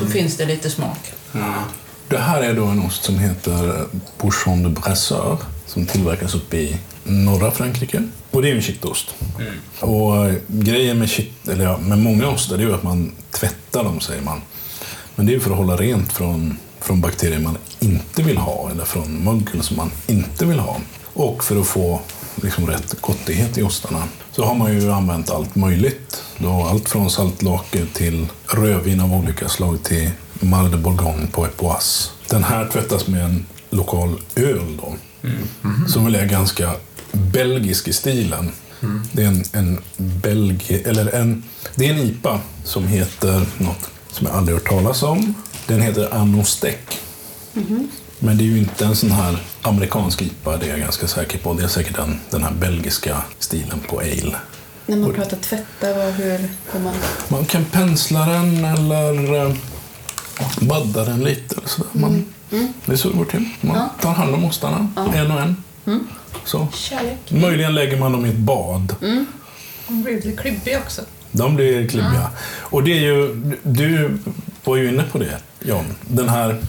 så 0.00 0.06
finns 0.06 0.36
det 0.36 0.44
lite 0.44 0.70
smak. 0.70 0.98
Det 2.08 2.18
här 2.18 2.42
är 2.42 2.54
då 2.54 2.64
en 2.64 2.86
ost 2.86 3.04
som 3.04 3.18
heter 3.18 3.84
Bouchon 4.20 4.62
de 4.62 4.74
Brasseur 4.74 5.38
som 5.66 5.86
tillverkas 5.86 6.34
uppe 6.34 6.56
i 6.56 6.78
norra 7.04 7.50
Frankrike. 7.50 8.02
Och 8.30 8.42
det 8.42 8.50
är 8.50 8.54
en 8.54 8.62
kittost. 8.62 9.14
Och 9.80 10.26
eh, 10.26 10.34
grejen 10.48 10.98
med, 10.98 11.10
kit, 11.10 11.48
eller 11.48 11.64
ja, 11.64 11.78
med 11.78 11.98
många 11.98 12.28
ostar 12.28 12.56
är 12.56 12.60
ju 12.60 12.74
att 12.74 12.82
man 12.82 13.12
tvättar 13.30 13.84
dem, 13.84 14.00
säger 14.00 14.22
man. 14.22 14.40
Men 15.14 15.26
det 15.26 15.32
är 15.32 15.34
ju 15.34 15.40
för 15.40 15.50
att 15.50 15.56
hålla 15.56 15.76
rent 15.76 16.12
från, 16.12 16.58
från 16.80 17.00
bakterier 17.00 17.38
man 17.38 17.58
inte 17.80 18.22
vill 18.22 18.38
ha 18.38 18.70
eller 18.70 18.84
från 18.84 19.24
mögel 19.24 19.62
som 19.62 19.76
man 19.76 19.90
inte 20.06 20.44
vill 20.44 20.58
ha. 20.58 20.76
Och 21.04 21.44
för 21.44 21.60
att 21.60 21.66
få 21.66 22.00
liksom, 22.42 22.66
rätt 22.66 23.00
gottighet 23.00 23.58
i 23.58 23.62
ostarna 23.62 24.02
så 24.32 24.44
har 24.44 24.54
man 24.54 24.80
ju 24.80 24.92
använt 24.92 25.30
allt 25.30 25.54
möjligt. 25.54 26.22
Då, 26.38 26.66
allt 26.70 26.88
från 26.88 27.10
saltlake 27.10 27.86
till 27.92 28.26
rödvin 28.46 29.00
av 29.00 29.14
olika 29.14 29.48
slag 29.48 29.82
till 29.82 30.10
Mal 30.40 30.70
de 30.70 30.82
Bourgogne 30.82 31.26
på 31.26 31.46
Epoisse. 31.46 32.10
Den 32.30 32.44
här 32.44 32.68
tvättas 32.68 33.06
med 33.06 33.24
en 33.24 33.46
lokal 33.70 34.20
öl 34.34 34.76
då. 34.76 34.94
Som 35.88 36.04
väl 36.04 36.14
är 36.14 36.26
ganska 36.26 36.72
belgisk 37.12 37.88
i 37.88 37.92
stilen. 37.92 38.52
Det 39.12 39.22
är 39.22 39.26
en, 39.26 39.44
en 39.52 39.80
belgi, 39.96 40.82
eller 40.82 41.14
en, 41.14 41.44
det 41.74 41.88
är 41.88 41.92
en 41.92 41.98
IPA 41.98 42.40
som 42.64 42.86
heter 42.86 43.46
något 43.58 43.90
som 44.10 44.26
jag 44.26 44.36
aldrig 44.36 44.58
hört 44.58 44.68
talas 44.68 45.02
om. 45.02 45.34
Den 45.66 45.82
heter 45.82 46.14
Annostek. 46.14 46.98
Men 48.18 48.38
det 48.38 48.44
är 48.44 48.46
ju 48.46 48.58
inte 48.58 48.84
en 48.84 48.96
sån 48.96 49.10
här 49.10 49.38
amerikansk 49.62 50.22
IPA, 50.22 50.56
det 50.56 50.66
är 50.66 50.70
jag 50.70 50.80
ganska 50.80 51.06
säker 51.08 51.38
på. 51.38 51.54
Det 51.54 51.64
är 51.64 51.68
säkert 51.68 51.96
den, 51.96 52.20
den 52.30 52.42
här 52.42 52.52
belgiska 52.52 53.22
stilen 53.38 53.80
på 53.88 53.98
ale. 54.00 54.36
När 54.86 54.96
man 54.96 55.14
pratar 55.14 55.36
tvätta, 55.36 55.94
vad, 55.94 56.12
hur 56.12 56.48
får 56.66 56.78
man... 56.78 56.94
Man 57.28 57.44
kan 57.44 57.64
pensla 57.64 58.26
den 58.26 58.64
eller 58.64 59.44
eh, 59.46 59.54
badda 60.60 61.04
den 61.04 61.24
lite. 61.24 61.54
Eller 61.58 61.68
sådär. 61.68 61.90
Man, 61.92 62.24
Det 62.86 62.92
är 62.92 62.96
så 62.96 63.08
det 63.08 63.16
går 63.16 63.24
till. 63.24 63.48
Man 63.60 63.88
tar 64.00 64.12
hand 64.12 64.34
om 64.34 64.44
ostarna, 64.44 64.88
en 65.14 65.30
och 65.30 65.40
en. 65.40 65.56
Så. 66.44 66.68
Kärlek. 66.74 67.18
Möjligen 67.32 67.74
lägger 67.74 67.96
man 67.98 68.12
dem 68.12 68.26
i 68.26 68.28
ett 68.28 68.36
bad. 68.36 68.94
Den 69.00 70.02
blir 70.02 70.14
lite 70.14 70.32
klibbig 70.32 70.76
också. 70.84 71.02
De 71.32 71.56
blir 71.56 71.88
klibbiga. 71.88 72.30
Och 72.48 72.82
det 72.82 72.92
är 72.92 73.00
ju, 73.02 73.34
du 73.62 74.18
var 74.64 74.76
ju 74.76 74.88
inne 74.88 75.02
på 75.12 75.18
det, 75.18 75.38
John. 75.64 75.84
Den 76.08 76.28
här, 76.28 76.60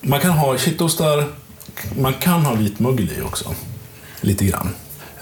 man 0.00 0.20
kan 0.20 0.30
ha 0.30 0.58
kittostar, 0.58 1.24
man 1.98 2.14
kan 2.14 2.42
ha 2.42 2.54
vitmögel 2.54 3.10
i 3.18 3.22
också. 3.22 3.54
Lite 4.20 4.44
grann. 4.44 4.68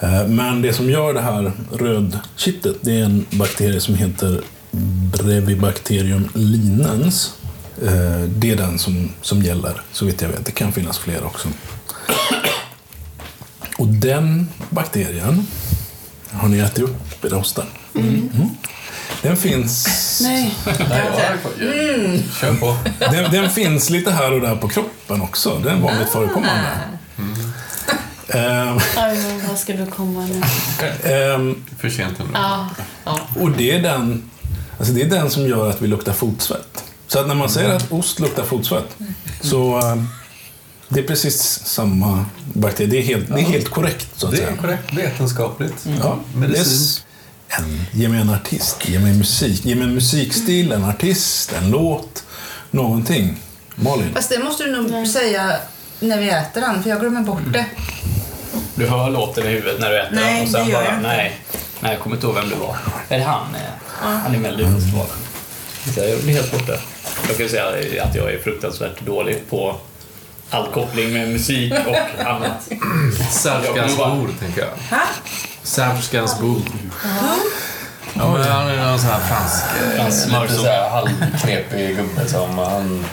Eh, 0.00 0.26
Men 0.26 0.62
det 0.62 0.72
som 0.72 0.90
gör 0.90 1.14
det 1.14 1.20
här 1.20 1.52
rödkittet, 1.72 2.76
det 2.80 3.00
är 3.00 3.04
en 3.04 3.26
bakterie 3.30 3.80
som 3.80 3.94
heter 3.94 4.40
Brevibacterium 5.18 6.28
linens. 6.34 7.32
Eh, 7.82 8.20
Det 8.28 8.50
är 8.50 8.56
den 8.56 8.78
som, 8.78 9.10
som 9.22 9.42
gäller, 9.42 9.80
så 9.92 10.04
vitt 10.04 10.22
jag 10.22 10.28
vet. 10.28 10.44
Det 10.46 10.52
kan 10.52 10.72
finnas 10.72 10.98
fler 10.98 11.24
också. 11.24 11.48
Och 13.78 13.86
den 13.88 14.48
bakterien 14.70 15.46
har 16.32 16.48
ni 16.48 16.58
ätit 16.58 16.84
upp 16.84 17.24
i 17.24 17.28
rosten. 17.28 17.66
Mm. 17.94 18.28
Den 19.22 19.36
finns... 19.36 19.86
Nej. 20.22 20.54
Nej, 20.88 21.02
ja, 21.58 22.20
Kör 22.40 22.54
på. 22.54 22.76
Den, 22.98 23.32
den 23.32 23.50
finns 23.50 23.90
lite 23.90 24.10
här 24.10 24.32
och 24.32 24.40
där 24.40 24.56
på 24.56 24.68
kroppen 24.68 25.20
också. 25.22 25.58
Den 25.64 25.76
är 25.78 25.80
vanligt 25.82 26.08
förekommande. 26.08 26.70
Ehm, 28.28 28.78
Aj, 28.96 29.16
men 29.16 29.48
vad 29.48 29.58
ska 29.58 29.72
du 29.72 29.86
komma 29.86 30.26
nu? 30.26 30.42
ehm, 31.12 31.64
För 31.78 31.88
sent 31.90 32.18
nu. 32.18 32.24
Ja. 32.34 32.68
ja. 33.04 33.20
och 33.40 33.50
det 33.50 33.70
är, 33.70 33.82
den, 33.82 34.30
alltså 34.78 34.92
det 34.94 35.02
är 35.02 35.06
den 35.10 35.30
som 35.30 35.46
gör 35.46 35.70
att 35.70 35.82
vi 35.82 35.86
luktar 35.86 36.12
fotsvett. 36.12 36.84
Så 37.06 37.18
att 37.18 37.26
när 37.28 37.34
man 37.34 37.48
säger 37.50 37.74
att 37.74 37.92
ost 37.92 38.20
luktar 38.20 38.42
fotsvett, 38.44 38.96
så 39.40 39.78
ehm, 39.78 40.08
det 40.88 41.00
är 41.00 41.04
precis 41.04 41.60
samma 41.64 42.24
bakterie. 42.52 42.90
Det 42.90 42.98
är 42.98 43.02
helt, 43.02 43.28
det 43.28 43.40
är 43.40 43.44
helt 43.44 43.68
korrekt, 43.68 44.08
så 44.16 44.26
att 44.26 44.30
Det 44.32 44.36
säga. 44.38 44.50
är 44.50 44.56
korrekt 44.56 44.92
vetenskapligt. 44.92 45.86
Ja, 46.02 46.18
Medicin. 46.34 47.04
En, 47.48 47.84
ge 47.92 48.08
mig 48.08 48.20
en 48.20 48.30
artist, 48.30 48.88
ge 48.88 48.98
mig 48.98 49.14
musik, 49.14 49.64
ge 49.64 49.74
mig 49.74 49.84
en 49.84 49.94
musikstil, 49.94 50.72
en 50.72 50.84
artist, 50.84 51.52
en 51.52 51.70
låt, 51.70 52.24
någonting. 52.70 53.36
Malin? 53.74 54.14
Fast 54.14 54.30
det 54.30 54.38
måste 54.38 54.64
du 54.64 54.82
nog 54.90 55.06
säga 55.08 55.56
när 56.00 56.18
vi 56.20 56.28
äter 56.30 56.60
den, 56.60 56.82
för 56.82 56.90
jag 56.90 57.00
glömmer 57.00 57.20
bort 57.20 57.52
det. 57.52 57.66
Du 58.74 58.86
hör 58.86 59.10
låten 59.10 59.46
i 59.46 59.48
huvudet 59.48 59.80
när 59.80 59.90
du 59.90 60.00
äter 60.00 60.14
Nej, 60.16 60.34
den 60.34 60.42
och 60.44 60.48
sen 60.50 60.66
det 60.66 60.72
gör 60.72 60.78
bara, 60.78 60.84
jag 60.84 60.94
inte. 60.98 61.08
nej, 61.08 61.36
nej, 61.80 61.92
jag 61.92 62.00
kommer 62.00 62.16
inte 62.16 62.26
ihåg 62.26 62.34
vem 62.36 62.48
det 62.48 62.56
var. 62.56 62.76
Är 63.08 63.18
det 63.18 63.24
han? 63.24 63.54
eh, 63.54 63.60
Han 64.22 64.34
är 64.34 64.38
Melodifestivalen. 64.38 65.16
Jag 65.96 66.20
blir 66.22 66.34
helt 66.34 66.52
borta. 66.52 66.72
Jag 67.28 67.36
kan 67.38 67.48
säga 67.48 67.64
att 68.04 68.14
jag 68.14 68.32
är 68.32 68.38
fruktansvärt 68.38 69.00
dålig 69.06 69.42
på 69.50 69.76
all 70.50 70.66
koppling 70.72 71.12
med 71.12 71.28
musik 71.28 71.72
och 71.86 72.26
annat. 72.26 72.68
Särskans 73.30 73.96
bord, 73.96 74.30
tänker 74.40 74.60
jag. 74.60 74.96
Ha? 74.96 75.02
Särskans 75.62 76.40
bord. 76.40 76.62
Ja, 78.14 78.32
men 78.32 78.42
han 78.42 78.68
är 78.68 78.86
någon 78.90 78.98
sån 78.98 79.10
här 79.10 79.20
fransk, 79.20 79.64
eh, 79.64 79.96
Fransk 79.96 80.26
lite 80.26 80.30
smörsås. 80.30 80.56
så 80.56 80.66
här 80.66 80.88
halvknepig 80.88 81.96
gubbe 81.96 82.28
som 82.28 82.58
han... 82.58 83.04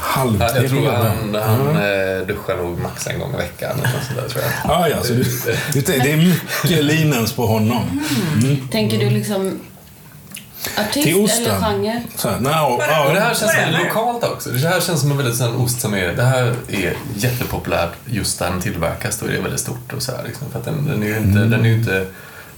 Halv 0.00 0.40
Jag 0.40 0.68
tror 0.68 0.90
han, 0.92 1.34
han 1.34 1.68
eh, 1.68 2.26
duschar 2.26 2.56
nog 2.56 2.78
max 2.78 3.06
en 3.06 3.18
gång 3.18 3.34
i 3.34 3.36
veckan. 3.36 3.70
Eller 3.70 3.82
något 3.82 4.04
sånt 4.06 4.20
där, 4.20 4.28
tror 4.28 4.44
jag. 4.44 4.70
Ah, 4.70 4.88
ja, 4.88 5.02
så 5.02 5.12
du, 5.12 5.24
du, 5.72 5.80
det 5.80 6.12
är 6.12 6.16
mycket 6.16 6.84
linens 6.84 7.32
på 7.32 7.46
honom. 7.46 8.04
Tänker 8.72 8.98
du 8.98 9.10
liksom 9.10 9.60
artist 10.78 11.06
Till 11.06 11.16
osten. 11.16 11.44
eller 11.44 11.60
genre? 11.60 12.02
Så 12.16 12.28
här, 12.28 12.40
no, 12.40 12.72
Och 13.08 13.14
det 13.14 13.20
här 13.20 13.34
känns 13.34 13.54
väldigt 13.54 13.84
lokalt 13.86 14.24
också. 14.24 14.50
Det 14.50 14.68
här 14.68 14.80
känns 14.80 15.00
som 15.00 15.10
en 15.10 15.16
väldigt 15.16 15.36
sån 15.36 15.56
ost 15.56 15.80
som 15.80 15.94
är, 15.94 16.12
det 16.12 16.22
här 16.22 16.54
är 16.68 16.96
jättepopulärt 17.16 17.92
just 18.06 18.38
där 18.38 18.50
den 18.50 18.60
tillverkas. 18.60 19.18
Då 19.18 19.26
är 19.26 19.32
det 19.32 19.40
väldigt 19.40 19.60
stort 19.60 19.92
och 19.92 20.02
så 20.02 20.12
här, 20.12 20.24
liksom, 20.26 20.50
för 20.50 20.58
att 20.58 20.64
den, 20.64 20.86
den 20.86 21.02
är 21.02 21.06
ju 21.06 21.16
inte, 21.16 21.38
den 21.38 21.64
är 21.64 21.68
inte 21.68 22.06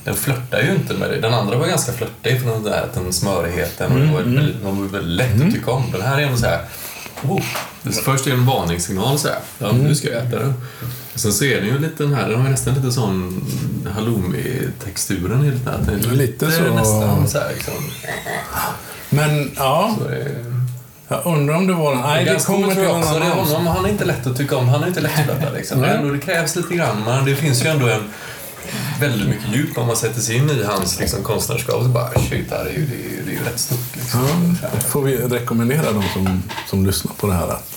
den 0.07 0.15
flörtar 0.15 0.61
ju 0.61 0.71
inte 0.75 0.95
med 0.95 1.11
det. 1.11 1.21
Den 1.21 1.35
andra 1.35 1.57
var 1.57 1.67
ganska 1.67 1.93
flörtig 1.93 2.43
för 2.43 2.51
den 2.51 2.63
där 2.63 2.89
den 2.95 3.13
smörigheten 3.13 3.93
och 3.93 3.99
det 3.99 4.07
var 4.07 4.23
väldigt, 4.23 4.63
den 4.63 4.77
var 4.77 4.87
väldigt 4.87 5.17
lätt 5.17 5.47
att 5.47 5.55
tycka 5.55 5.71
om. 5.71 5.93
Den 5.93 6.03
här 6.03 6.19
är 6.19 6.23
ändå 6.23 6.37
så 6.37 6.47
här, 6.47 6.61
oh, 7.23 7.43
det 7.83 7.93
först 7.93 8.27
är 8.27 8.31
det 8.31 8.37
en 8.37 8.47
varningssignal 8.47 9.19
så 9.19 9.29
här, 9.29 9.39
ja 9.59 9.73
nu 9.73 9.95
ska 9.95 10.09
jag 10.09 10.27
äta 10.27 10.39
den. 10.39 10.55
Sen 11.17 11.33
så 11.33 11.45
är 11.45 11.57
den 11.61 11.67
ju 11.67 11.79
lite 11.79 12.03
den 12.03 12.15
här, 12.15 12.29
den 12.29 12.39
har 12.39 12.45
ju 12.45 12.51
nästan 12.51 12.75
lite 12.75 12.93
sån 12.93 13.45
halloumi-texturen 13.95 15.45
i 15.45 15.51
den 15.51 15.61
här. 15.67 15.79
Den 15.87 15.95
är 16.11 16.15
Lite 16.17 16.51
så. 16.53 16.63
nästan 16.75 17.29
så 17.29 17.39
här 17.39 17.53
liksom. 17.55 17.75
men 19.11 19.51
ja, 19.57 19.95
Så 19.99 20.09
det 20.09 20.17
är, 20.17 20.45
jag 21.09 21.27
undrar 21.27 21.55
om 21.57 21.67
det 21.67 21.73
var 21.75 21.93
den. 21.95 22.01
Nej, 22.03 22.25
det 22.25 22.31
Ganska 22.31 22.53
kommer. 22.53 22.75
Det 22.75 22.81
är 22.85 22.89
annan. 22.95 23.23
honom, 23.39 23.67
han 23.67 23.85
är 23.85 23.89
inte 23.89 24.05
lätt 24.05 24.27
att 24.27 24.37
tycka 24.37 24.57
om. 24.57 24.69
Han 24.69 24.83
är 24.83 24.87
inte 24.87 25.01
lätt 25.01 25.21
att 25.31 25.41
detta 25.41 25.53
liksom. 25.53 25.81
Nej. 25.81 25.91
Ändå, 25.97 26.13
det 26.13 26.19
krävs 26.19 26.57
lite 26.57 26.75
grann. 26.75 27.03
Men 27.05 27.25
det 27.25 27.37
finns 27.37 27.65
ju 27.65 27.69
ändå 27.69 27.89
en 27.89 28.03
väldigt 29.01 29.29
mycket 29.29 29.55
djup 29.57 29.79
om 29.79 29.87
man 29.87 29.97
sätter 29.97 30.21
sig 30.21 30.37
in 30.37 30.51
i 30.51 30.65
hans 30.65 30.99
liksom, 31.01 31.23
konstnärskap. 31.23 31.83
Så 31.83 31.89
bara, 31.89 32.11
shit, 32.11 32.51
det 32.51 32.57
här 32.57 32.65
är 32.65 32.71
ju, 32.71 32.87
det 32.87 32.95
är, 32.95 33.11
ju- 33.11 33.23
det 33.27 33.31
är 33.31 33.35
ju 33.35 33.45
rätt 33.45 33.59
stort. 33.61 33.97
Liksom. 33.97 34.57
Ja, 34.63 34.69
får 34.81 35.03
vi 35.03 35.17
rekommendera 35.17 35.93
de 35.93 36.03
som, 36.15 36.43
som 36.71 36.87
lyssnar 36.87 37.13
på 37.13 37.27
det 37.27 37.33
här 37.35 37.49
att 37.49 37.69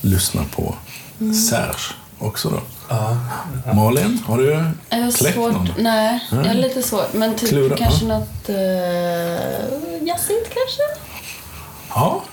lyssna 0.00 0.42
på 0.56 0.74
Serge 1.50 1.74
också 2.22 2.50
då. 2.50 2.60
Ja. 2.88 3.16
Malin, 3.74 4.22
har 4.26 4.38
du 4.38 4.64
kläckt 5.12 5.34
svårt? 5.34 5.52
någon? 5.52 5.68
Nej, 5.78 6.20
jag 6.30 6.46
är 6.46 6.54
lite 6.54 6.82
svårt. 6.82 7.12
Men 7.12 7.36
typ 7.36 7.48
Klura, 7.48 7.76
kanske 7.76 8.04
något... 8.04 8.48
Uh, 8.48 10.06
jazzigt 10.06 10.54
kanske? 10.54 10.82
Ja, 11.88 12.24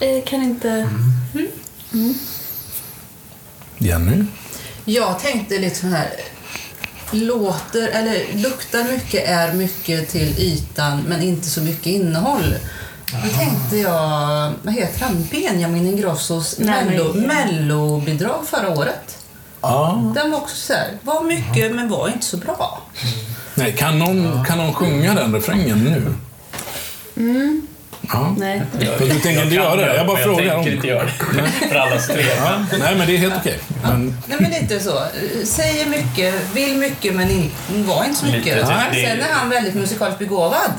eh, 0.00 0.24
kan 0.24 0.42
inte... 0.42 0.88
Jenny? 3.78 4.24
Jag 4.84 5.18
tänkte 5.18 5.58
lite 5.58 5.76
så 5.76 5.86
här. 5.86 6.10
Låter, 7.12 7.88
eller 7.88 8.32
luktar 8.34 8.84
mycket, 8.84 9.28
är 9.28 9.52
mycket 9.52 10.08
till 10.08 10.38
ytan 10.38 11.02
men 11.08 11.22
inte 11.22 11.48
så 11.48 11.60
mycket 11.60 11.86
innehåll. 11.86 12.54
Då 13.12 13.28
tänkte 13.38 13.76
jag, 13.76 14.52
vad 14.62 14.74
heter 14.74 15.04
han, 15.04 15.26
Benjamin 15.30 15.86
Ingrossos 15.86 16.58
mello, 16.58 17.14
mellobidrag 17.14 18.46
förra 18.46 18.70
året. 18.70 19.18
Ja. 19.60 20.12
Den 20.14 20.30
var 20.30 20.38
också 20.38 20.56
så 20.56 20.72
här, 20.72 20.98
var 21.02 21.24
mycket 21.24 21.74
men 21.74 21.88
var 21.88 22.08
inte 22.08 22.26
så 22.26 22.36
bra. 22.36 22.82
Nej, 23.54 23.76
kan 23.76 23.98
någon, 23.98 24.44
kan 24.44 24.58
någon 24.58 24.74
sjunga 24.74 25.14
den 25.14 25.34
refrängen 25.34 25.84
nu? 25.84 26.14
Ja. 28.12 28.34
Nej. 28.38 28.62
För 28.98 29.04
du 29.06 29.20
tänker 29.20 29.42
inte 29.42 29.54
göra 29.54 29.76
det? 29.76 29.96
Jag 29.96 30.06
bara 30.06 30.16
frågar. 30.16 30.44
Jag 30.44 30.58
om... 30.58 30.64
tänker 30.64 30.76
inte 30.76 30.86
göra 30.88 31.04
det. 31.04 31.68
För 31.68 31.76
allas 31.76 32.04
skull. 32.04 32.24
Ja, 32.36 32.58
nej, 32.78 32.96
men 32.96 33.06
det 33.06 33.14
är 33.14 33.18
helt 33.18 33.34
okej. 33.40 33.58
Men 33.82 34.16
Nej 34.26 34.38
men 34.40 34.50
lite 34.50 34.80
så. 34.80 35.02
Säger 35.44 35.86
mycket, 35.86 36.34
vill 36.54 36.76
mycket 36.76 37.14
men 37.14 37.30
in, 37.30 37.50
var 37.70 38.04
inte 38.04 38.18
så 38.20 38.26
Lite, 38.26 38.38
mycket. 38.38 38.54
typ, 38.58 38.66
Sen 38.66 38.76
det- 38.92 39.04
är 39.24 39.32
han 39.32 39.50
väldigt 39.50 39.74
musikaliskt 39.74 40.18
begåvad. 40.18 40.72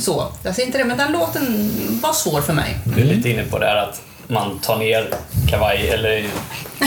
Så. 0.00 0.32
Jag 0.42 0.54
säger 0.54 0.66
inte 0.66 0.78
det, 0.78 0.84
men 0.84 0.98
den 0.98 1.12
låten 1.12 1.70
var 2.02 2.12
svår 2.12 2.40
för 2.40 2.52
mig. 2.52 2.76
Du 2.84 3.00
är 3.00 3.04
lite 3.04 3.30
inne 3.30 3.42
på 3.44 3.58
det 3.58 3.66
här 3.66 3.76
att 3.76 4.00
man 4.28 4.58
tar 4.58 4.76
ner 4.78 5.14
kavaj 5.50 5.88
eller 5.90 6.26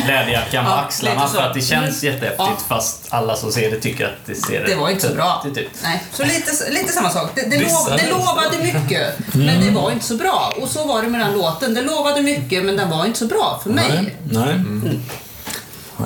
läderjackan 0.07 0.65
på 0.65 0.71
Ja, 0.71 0.77
axlarna 0.79 1.27
för 1.27 1.41
att 1.41 1.53
det 1.53 1.61
känns 1.61 2.03
Mm. 2.03 2.13
jättehäftigt 2.15 2.39
Ja. 2.59 2.75
fast 2.75 3.05
alla 3.09 3.35
som 3.35 3.51
ser 3.51 3.71
det 3.71 3.79
tycker 3.79 4.05
att 4.05 4.25
det 4.25 4.35
ser 4.35 4.65
Det 4.67 4.75
var 4.75 4.89
inte 4.89 5.07
så 5.07 5.13
bra. 5.15 5.43
ut. 5.55 5.69
Nej, 5.83 6.03
så 6.13 6.23
lite, 6.23 6.69
lite 6.69 6.93
samma 6.93 7.09
sak. 7.09 7.31
Det, 7.35 7.41
det, 7.41 7.57
lov, 7.59 7.97
det 7.97 8.09
lovade 8.09 8.57
mycket, 8.57 9.13
men 9.33 9.61
det 9.65 9.71
var 9.71 9.91
inte 9.91 10.05
så 10.05 10.15
bra. 10.15 10.53
Och 10.61 10.67
så 10.69 10.87
var 10.87 11.01
det 11.01 11.07
med 11.07 11.19
den 11.19 11.33
låten. 11.33 11.73
Det 11.73 11.81
lovade 11.81 12.21
mycket, 12.21 12.65
men 12.65 12.75
den 12.77 12.89
var 12.89 13.05
inte 13.05 13.19
så 13.19 13.25
bra 13.25 13.59
för 13.63 13.69
mig. 13.69 13.85
nej. 13.89 14.15
nej. 14.31 14.45
Ja, 14.83 14.91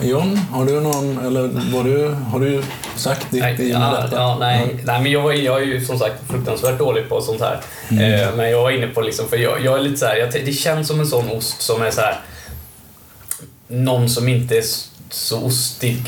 John, 0.01 0.37
har 0.37 0.65
du 0.65 0.81
någon, 0.81 1.17
eller 1.25 1.41
var 1.73 1.83
du, 1.83 2.07
har 2.07 2.39
du 2.39 2.63
sagt 2.95 3.31
ditt 3.31 3.41
Nej, 3.41 3.53
i 3.59 3.75
och 3.75 3.79
med 3.79 3.89
ja, 3.89 4.01
detta? 4.01 4.15
ja, 4.15 4.37
nej. 4.39 4.75
nej, 4.83 5.01
men 5.01 5.11
jag, 5.11 5.37
jag 5.37 5.61
är 5.61 5.65
ju 5.65 5.85
som 5.85 5.99
sagt 5.99 6.15
fruktansvärt 6.29 6.77
dålig 6.79 7.09
på 7.09 7.21
sånt 7.21 7.41
här. 7.41 7.61
Eh, 7.89 8.35
men 8.35 8.51
jag 8.51 8.61
var 8.61 8.71
inne 8.71 8.87
på 8.87 9.01
liksom, 9.01 9.27
för 9.29 9.37
jag, 9.37 9.65
jag 9.65 9.79
är 9.79 9.81
lite 9.81 9.97
så 9.97 10.05
här, 10.05 10.15
jag, 10.15 10.31
det 10.31 10.53
känns 10.53 10.87
som 10.87 10.99
en 10.99 11.07
sån 11.07 11.29
ost 11.29 11.61
som 11.61 11.81
är 11.81 11.91
så 11.91 12.01
här. 12.01 12.19
Någon 13.67 14.09
som 14.09 14.27
inte 14.27 14.57
är 14.57 14.63
så 15.09 15.41
ostig, 15.43 16.01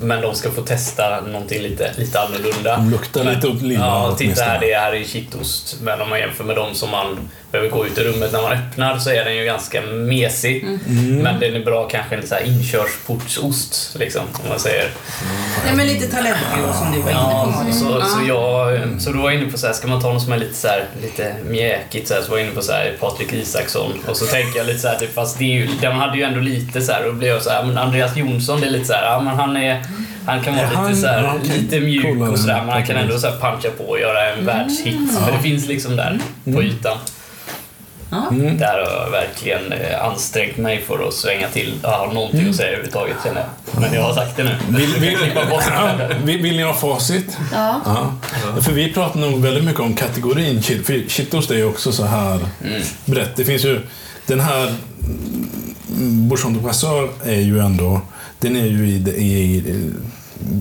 men 0.00 0.22
de 0.22 0.34
ska 0.34 0.50
få 0.50 0.62
testa 0.62 1.20
någonting 1.20 1.62
lite, 1.62 1.92
lite 1.96 2.20
annorlunda. 2.20 2.78
Men, 3.14 3.34
lite 3.34 3.48
åt 3.48 3.62
lilla 3.62 3.84
Ja, 3.86 4.14
titta 4.18 4.42
här, 4.44 4.60
det 4.60 4.74
här 4.74 4.92
är 4.94 5.04
kittost. 5.04 5.76
Men 5.82 6.00
om 6.00 6.08
man 6.10 6.18
jämför 6.18 6.44
med 6.44 6.56
de 6.56 6.74
som 6.74 6.90
man 6.90 7.18
behöver 7.52 7.70
gå 7.70 7.86
ut 7.86 7.98
i 7.98 8.04
rummet 8.04 8.32
när 8.32 8.42
man 8.42 8.52
öppnar 8.52 8.98
så 8.98 9.10
är 9.10 9.24
den 9.24 9.36
ju 9.36 9.44
ganska 9.44 9.82
mesig. 9.82 10.64
Mm. 10.64 11.16
Men 11.18 11.40
den 11.40 11.54
är 11.54 11.64
bra 11.64 11.88
kanske 11.88 12.16
en 12.16 12.26
så 12.26 12.34
här 12.34 12.42
inkörsportsost, 12.46 13.96
liksom, 13.98 14.22
om 14.42 14.48
man 14.48 14.58
säger. 14.58 14.88
Nej, 15.64 15.74
men 15.76 15.86
lite 15.86 16.06
Taleggio 16.08 16.72
som 16.74 16.92
du 16.92 16.98
var 17.02 17.10
inne 17.10 17.20
Ja, 17.20 17.62
på. 17.66 17.72
så, 17.72 17.84
Ja. 18.00 18.06
så, 18.06 18.28
jag, 18.28 18.80
så 19.00 19.10
du 19.12 19.18
var 19.18 19.30
inne 19.30 19.50
på 19.50 19.58
så 19.58 19.66
här, 19.66 19.74
ska 19.74 19.88
man 19.88 20.02
ta 20.02 20.12
något 20.12 20.22
som 20.22 20.32
är 20.32 20.36
lite 20.38 20.54
så 20.54 20.68
här, 20.68 20.84
lite 21.02 21.34
mjäkigt 21.48 22.08
så, 22.08 22.14
här, 22.14 22.22
så 22.22 22.30
var 22.30 22.38
jag 22.38 22.46
inne 22.46 22.54
på 22.56 22.62
så 22.62 22.72
här, 22.72 22.96
Patrik 23.00 23.32
Isaksson 23.32 23.92
och 24.08 24.16
så 24.16 24.26
tänker 24.26 24.58
jag 24.58 24.66
lite 24.66 24.78
så 24.78 24.88
här, 24.88 24.96
typ, 24.98 25.14
fast 25.14 25.38
det 25.38 25.44
är 25.44 25.54
ju, 25.54 25.68
de 25.80 25.86
hade 25.88 26.16
ju 26.16 26.22
ändå 26.22 26.40
lite 26.40 26.80
så 26.80 26.92
här, 26.92 27.00
och 27.06 27.12
då 27.12 27.18
blev 27.18 27.30
jag 27.32 27.42
så 27.42 27.50
här, 27.50 27.64
men 27.64 27.78
Andreas 27.78 28.16
Jonsson 28.16 28.60
det 28.60 28.66
är 28.66 28.70
lite 28.70 28.84
så 28.84 28.92
här, 28.92 29.02
ja 29.04 29.20
men 29.20 29.34
han 29.36 29.56
är, 29.56 29.77
han 30.26 30.42
kan 30.44 30.54
vara 30.54 30.64
Ja, 30.64 30.68
lite 30.70 30.80
han- 30.80 30.96
så 30.96 31.06
här, 31.06 31.22
ja, 31.22 31.34
lite 31.54 31.80
mjuk 31.80 32.02
Coolare 32.02 32.30
och 32.30 32.38
så 32.38 32.46
där, 32.46 32.58
än 32.58 32.64
men 32.66 32.74
han 32.74 32.86
kan 32.86 32.96
ändå 32.96 33.18
så 33.18 33.26
här 33.26 33.36
puncha 33.40 33.68
på 33.78 33.84
och 33.84 34.00
göra 34.00 34.32
en 34.32 34.44
världshit. 34.46 34.96
För 35.24 35.32
det 35.32 35.38
finns 35.38 35.66
liksom 35.66 35.96
där 35.96 36.18
på 36.44 36.62
ytan. 36.62 36.96
Ja. 38.10 38.28
Mm. 38.30 38.58
Där 38.58 38.66
har 38.66 39.02
jag 39.04 39.10
verkligen 39.10 39.72
eh, 39.72 40.04
ansträngt 40.04 40.56
mig 40.56 40.82
för 40.82 41.08
att 41.08 41.14
svänga 41.14 41.48
till, 41.48 41.74
ja, 41.82 41.88
ha 41.96 42.12
någonting 42.12 42.48
att 42.48 42.56
säga 42.56 42.68
överhuvudtaget 42.68 43.16
känner 43.24 43.40
jag. 43.72 43.80
Men 43.80 43.94
jag 43.94 44.02
har 44.02 44.14
sagt 44.14 44.36
det 44.36 44.44
nu. 44.44 44.56
Vill, 44.68 44.94
vill, 45.00 45.18
ja, 45.34 45.92
vill, 46.24 46.42
vill 46.42 46.56
ni 46.56 46.62
ha 46.62 46.74
facit? 46.74 47.38
Ja. 47.52 47.80
Ja. 47.84 48.12
För 48.62 48.72
vi 48.72 48.92
pratar 48.92 49.20
nog 49.20 49.42
väldigt 49.42 49.64
mycket 49.64 49.80
om 49.80 49.94
kategorin 49.94 50.62
shit. 50.62 50.86
För 50.86 51.08
shitost 51.08 51.50
är 51.50 51.54
ju 51.56 51.64
också 51.64 51.92
så 51.92 52.04
här 52.04 52.38
brett. 53.04 53.36
Det 53.36 53.44
finns 53.44 53.64
ju 53.64 53.80
den 54.26 54.40
här 54.40 54.74
mm, 55.96 56.28
Bouchon 56.28 56.54
de 56.54 56.60
Brasseur 56.62 57.08
är 57.24 57.40
ju 57.40 57.58
ändå 57.60 58.00
den 58.40 58.56
är 58.56 58.66
ju 58.66 58.88
i, 58.88 58.94
i, 59.16 59.56
i, 59.56 59.92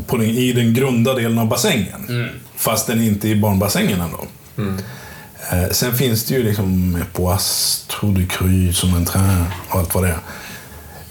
på 0.07 0.17
den, 0.17 0.25
i 0.25 0.53
den 0.53 0.73
grunda 0.73 1.13
delen 1.13 1.37
av 1.39 1.47
bassängen. 1.47 2.05
Mm. 2.09 2.29
Fast 2.55 2.87
den 2.87 2.99
är 2.99 3.03
inte 3.03 3.27
i 3.27 3.35
barnbassängen 3.35 4.01
ändå. 4.01 4.27
Eh, 5.51 5.69
sen 5.71 5.95
finns 5.95 6.25
det 6.25 6.35
ju 6.35 6.43
liksom 6.43 7.03
Poisse, 7.13 7.87
Trou 7.87 8.11
du 8.11 8.27
Cru, 8.27 8.73
Som 8.73 8.95
en 8.95 9.05
train 9.05 9.45
och 9.69 9.79
allt 9.79 9.95
vad 9.95 10.03
det 10.03 10.09
är. 10.09 10.19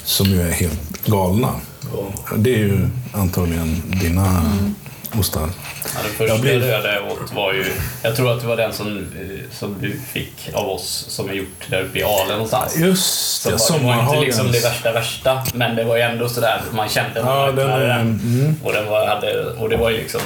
Som 0.05 0.27
ju 0.27 0.43
är 0.43 0.53
helt 0.53 1.07
galna. 1.07 1.53
Det 2.37 2.55
är 2.55 2.59
ju 2.59 2.89
antagligen 3.13 3.83
dina 4.01 4.43
ostar. 5.21 5.41
Ja, 5.41 6.01
den 6.03 6.11
första 6.13 6.25
Jag 6.35 6.41
blir- 6.41 6.61
röda 6.61 6.95
jag 6.95 7.07
åt 7.13 7.33
var 7.33 7.53
ju... 7.53 7.65
Jag 8.03 8.17
tror 8.17 8.33
att 8.33 8.41
det 8.41 8.47
var 8.47 8.57
den 8.57 8.73
som, 8.73 8.99
eh, 8.99 9.57
som 9.59 9.77
du 9.81 10.01
fick 10.13 10.51
av 10.55 10.69
oss 10.69 11.05
som 11.09 11.29
är 11.29 11.33
gjort 11.33 11.67
där 11.71 11.83
uppe 11.83 11.99
i 11.99 12.03
Ale 12.03 12.33
någonstans. 12.33 12.77
Just 12.79 13.45
det, 13.45 13.51
var- 13.51 13.79
det 13.79 13.85
var 13.85 14.03
inte 14.15 14.21
liksom 14.27 14.53
det 14.53 14.61
värsta 14.61 14.93
värsta, 14.93 15.43
men 15.55 15.77
det 15.77 15.85
var 15.85 15.97
ju 15.97 16.03
ändå 16.03 16.29
sådär, 16.29 16.61
man 16.73 16.89
kände 16.89 17.23
när 17.23 17.31
Ja, 17.31 17.47
man 17.47 17.57
den 17.57 17.81
den. 17.81 18.01
mm. 18.01 18.57
Och, 18.65 18.73
den 18.73 18.87
var, 18.87 19.07
hade, 19.07 19.45
och 19.45 19.69
det 19.69 19.77
var 19.77 19.91
ju 19.91 19.97
liksom 19.97 20.21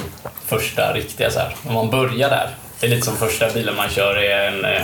första 0.47 0.93
riktiga 0.93 1.31
så 1.31 1.39
här. 1.39 1.55
Om 1.67 1.73
man 1.73 1.89
börjar 1.89 2.29
där, 2.29 2.49
det 2.79 2.85
är 2.87 2.89
lite 2.89 3.05
som 3.05 3.17
första 3.17 3.49
bilen 3.49 3.75
man 3.75 3.89
kör 3.89 4.15
är 4.15 4.47
en, 4.47 4.65
eh, 4.65 4.81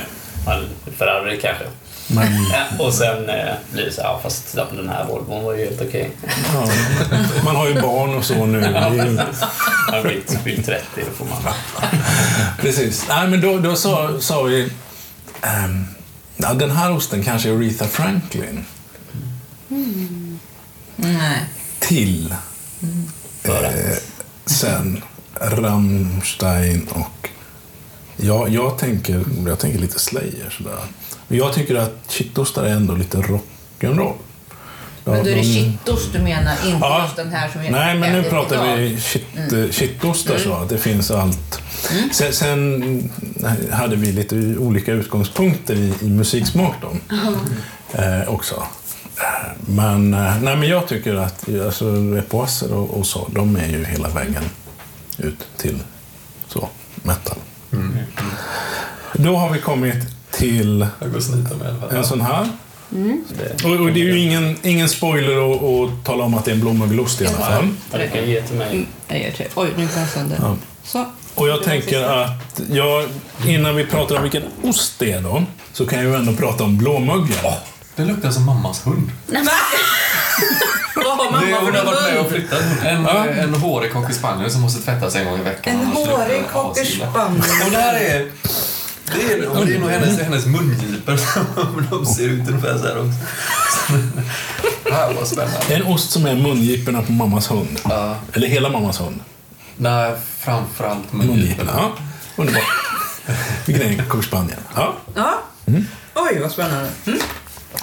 en 0.53 0.65
Ferrari 0.97 1.39
kanske. 1.41 1.63
Men, 2.07 2.45
och 2.79 2.93
sen 2.93 3.29
eh, 3.29 3.53
blir 3.73 3.85
det 3.85 3.91
så 3.91 4.01
här, 4.01 4.19
fast 4.23 4.53
den 4.55 4.89
här 4.89 5.05
Volvon 5.05 5.43
var 5.43 5.53
ju 5.53 5.65
helt 5.65 5.81
okej. 5.81 6.11
ja, 6.53 6.67
man 7.45 7.55
har 7.55 7.67
ju 7.67 7.81
barn 7.81 8.13
och 8.15 8.25
så 8.25 8.45
nu. 8.45 8.59
Det 8.59 8.65
är 8.67 8.91
ju, 9.05 9.19
Man 9.91 10.01
blivit 10.03 10.43
blivit 10.43 10.65
30, 10.65 10.83
då 10.95 11.11
får 11.17 11.25
man... 11.25 11.53
precis. 12.61 13.05
Nej, 13.09 13.27
men 13.27 13.41
då, 13.41 13.57
då 13.59 13.75
sa, 13.75 14.19
sa 14.19 14.41
vi... 14.43 14.69
ehm, 15.41 15.85
ja, 16.37 16.53
den 16.53 16.71
här 16.71 16.91
osten 16.91 17.23
kanske 17.23 17.49
är 17.49 17.53
Aretha 17.55 17.85
Franklin. 17.87 18.65
Nej. 20.95 21.45
Till 21.79 22.35
att- 23.43 23.49
eh, 23.63 23.97
sen 24.45 25.01
Rammstein 25.41 26.87
och... 26.89 27.29
Ja, 28.17 28.47
jag, 28.47 28.77
tänker, 28.77 29.23
jag 29.47 29.59
tänker 29.59 29.79
lite 29.79 29.99
Slayer 29.99 30.49
sådär. 30.57 30.79
Men 31.27 31.37
jag 31.37 31.53
tycker 31.53 31.75
att 31.75 31.95
kitostar 32.09 32.63
är 32.63 32.69
ändå 32.71 32.95
lite 32.95 33.17
rock'n'roll. 33.17 34.13
Ja, 35.03 35.11
Men 35.13 35.23
då 35.23 35.29
är 35.29 35.35
det 35.35 35.41
de- 35.41 35.43
kittost 35.43 36.13
du 36.13 36.19
menar, 36.19 36.51
inte 36.65 36.77
Ja. 36.81 37.03
just 37.03 37.15
den 37.15 37.31
här 37.31 37.49
som 37.49 37.61
vi 37.61 37.69
Nej, 37.69 37.97
men 37.99 38.13
nu 38.13 38.23
pratar 38.23 38.55
idag. 38.65 38.77
vi 38.77 39.01
shit, 39.01 39.25
mm. 39.51 39.71
shitostar 39.71 40.37
så 40.37 40.53
att 40.53 40.69
det 40.69 40.77
finns 40.77 41.11
allt. 41.11 41.61
Sen, 42.11 42.33
sen 42.33 43.09
hade 43.71 43.95
vi 43.95 44.11
lite 44.11 44.35
olika 44.57 44.91
utgångspunkter 44.91 45.75
i, 45.75 45.93
i 46.01 46.09
musiksmak 46.09 46.73
då. 46.81 46.91
Eh, 48.01 48.29
också. 48.29 48.55
Eh, 49.17 49.51
Men, 49.65 50.13
eh, 50.13 50.41
nej, 50.41 50.55
men 50.57 50.69
jag 50.69 50.87
tycker 50.87 51.15
att 51.15 51.45
alltså, 51.65 51.85
Epoisser 52.19 52.73
och, 52.73 52.97
och 52.99 53.05
så, 53.07 53.27
de 53.35 53.55
är 53.55 53.67
ju 53.67 53.85
hela 53.85 54.09
vägen 54.09 54.43
ut 55.17 55.47
till 55.57 55.79
så, 56.47 56.69
metal. 57.03 57.37
Då 59.13 59.35
har 59.35 59.49
vi 59.49 59.59
kommit 59.59 59.95
till 60.37 60.87
går 60.99 61.95
en 61.97 62.03
sån 62.05 62.21
här. 62.21 62.49
Det, 62.89 63.63
Och, 63.65 63.71
och 63.71 63.87
det 63.91 63.99
är 64.01 64.05
ju 64.05 64.19
ingen, 64.19 64.57
ingen 64.63 64.89
spoiler 64.89 65.51
att, 65.55 65.63
att 65.63 66.05
tala 66.05 66.23
om 66.23 66.33
att 66.33 66.45
det 66.45 66.51
är 66.51 66.55
en 66.55 66.61
blåmögelost 66.61 67.21
i 67.21 67.27
alla 67.27 67.37
fall. 67.37 67.67
ja, 67.91 67.97
du 67.97 68.07
kan 68.09 68.29
ge 68.29 68.41
till 68.41 68.55
mig. 68.55 68.71
Mm, 68.71 68.85
Jag 69.07 69.17
ger. 69.19 69.47
Oj, 69.55 69.67
nu 69.77 69.87
kan 69.87 70.01
jag 70.01 70.09
sönder. 70.09 70.37
Ja. 70.41 70.55
Så. 70.83 71.05
Och 71.35 71.47
jag 71.47 71.63
tänker 71.63 72.03
att, 72.03 72.61
jag, 72.71 73.05
innan 73.47 73.75
vi 73.75 73.85
pratar 73.85 74.15
om 74.15 74.21
vilken 74.23 74.43
ost 74.63 74.93
det 74.99 75.11
är 75.11 75.21
då, 75.21 75.43
så 75.73 75.85
kan 75.85 75.99
jag 75.99 76.07
ju 76.07 76.15
ändå 76.15 76.33
prata 76.33 76.63
om 76.63 76.77
blåmögel. 76.77 77.37
Det 77.95 78.05
luktar 78.05 78.31
som 78.31 78.45
mammas 78.45 78.85
hund. 78.87 79.11
Va? 79.27 79.39
Vad 80.95 81.05
har 81.05 81.25
Det, 81.25 81.31
mamma 81.31 81.57
hon 81.59 81.71
för 81.73 81.77
har 81.79 81.85
varit 81.85 82.01
med 82.01 82.19
och 82.19 82.25
hund? 82.25 82.29
flyttat. 82.29 82.61
En, 82.85 83.05
en 83.39 83.53
hårig 83.53 83.91
cocker 83.93 84.13
spaniel 84.13 84.51
som 84.51 84.61
måste 84.61 84.81
tvättas 84.81 85.15
en 85.15 85.25
gång 85.25 85.39
i 85.39 85.43
veckan. 85.43 85.79
En 85.79 85.85
hårig 85.87 86.43
cocker 86.53 86.85
spaniel. 86.85 87.41
Och 87.65 87.71
det 87.71 87.77
här 87.77 87.93
är... 87.95 88.25
Det 89.15 89.33
är, 89.33 89.47
och 89.47 89.65
det 89.65 89.75
är 89.75 89.79
nog 89.79 89.89
hennes, 89.89 90.19
hennes 90.19 90.45
mungipor. 90.45 91.19
De 91.89 92.05
ser 92.05 92.23
ut 92.29 92.47
ungefär 92.47 92.77
så 92.77 92.83
här 92.83 92.97
också. 92.99 93.19
Det 94.83 94.93
här 94.93 95.13
var 95.13 95.25
spännande. 95.25 95.75
En 95.75 95.83
ost 95.83 96.11
som 96.11 96.25
är 96.25 96.35
mungiporna 96.35 97.01
på 97.01 97.11
mammas 97.11 97.51
hund. 97.51 97.79
Ja. 97.83 98.15
Eller 98.33 98.47
hela 98.47 98.69
mammas 98.69 99.01
hund. 99.01 99.19
Nej, 99.77 100.13
framförallt 100.39 101.13
Mungiporna. 101.13 101.71
Ja, 101.75 101.91
underbart. 102.35 102.63
Vilken 103.65 103.99
är 103.99 104.03
cocker 104.03 104.27
spaniel? 104.27 104.59
Ja, 104.75 104.95
Ja. 105.15 105.41
Mm. 105.65 105.85
Oj, 106.15 106.39
vad 106.41 106.51
spännande. 106.51 106.89
Mm. 107.05 107.19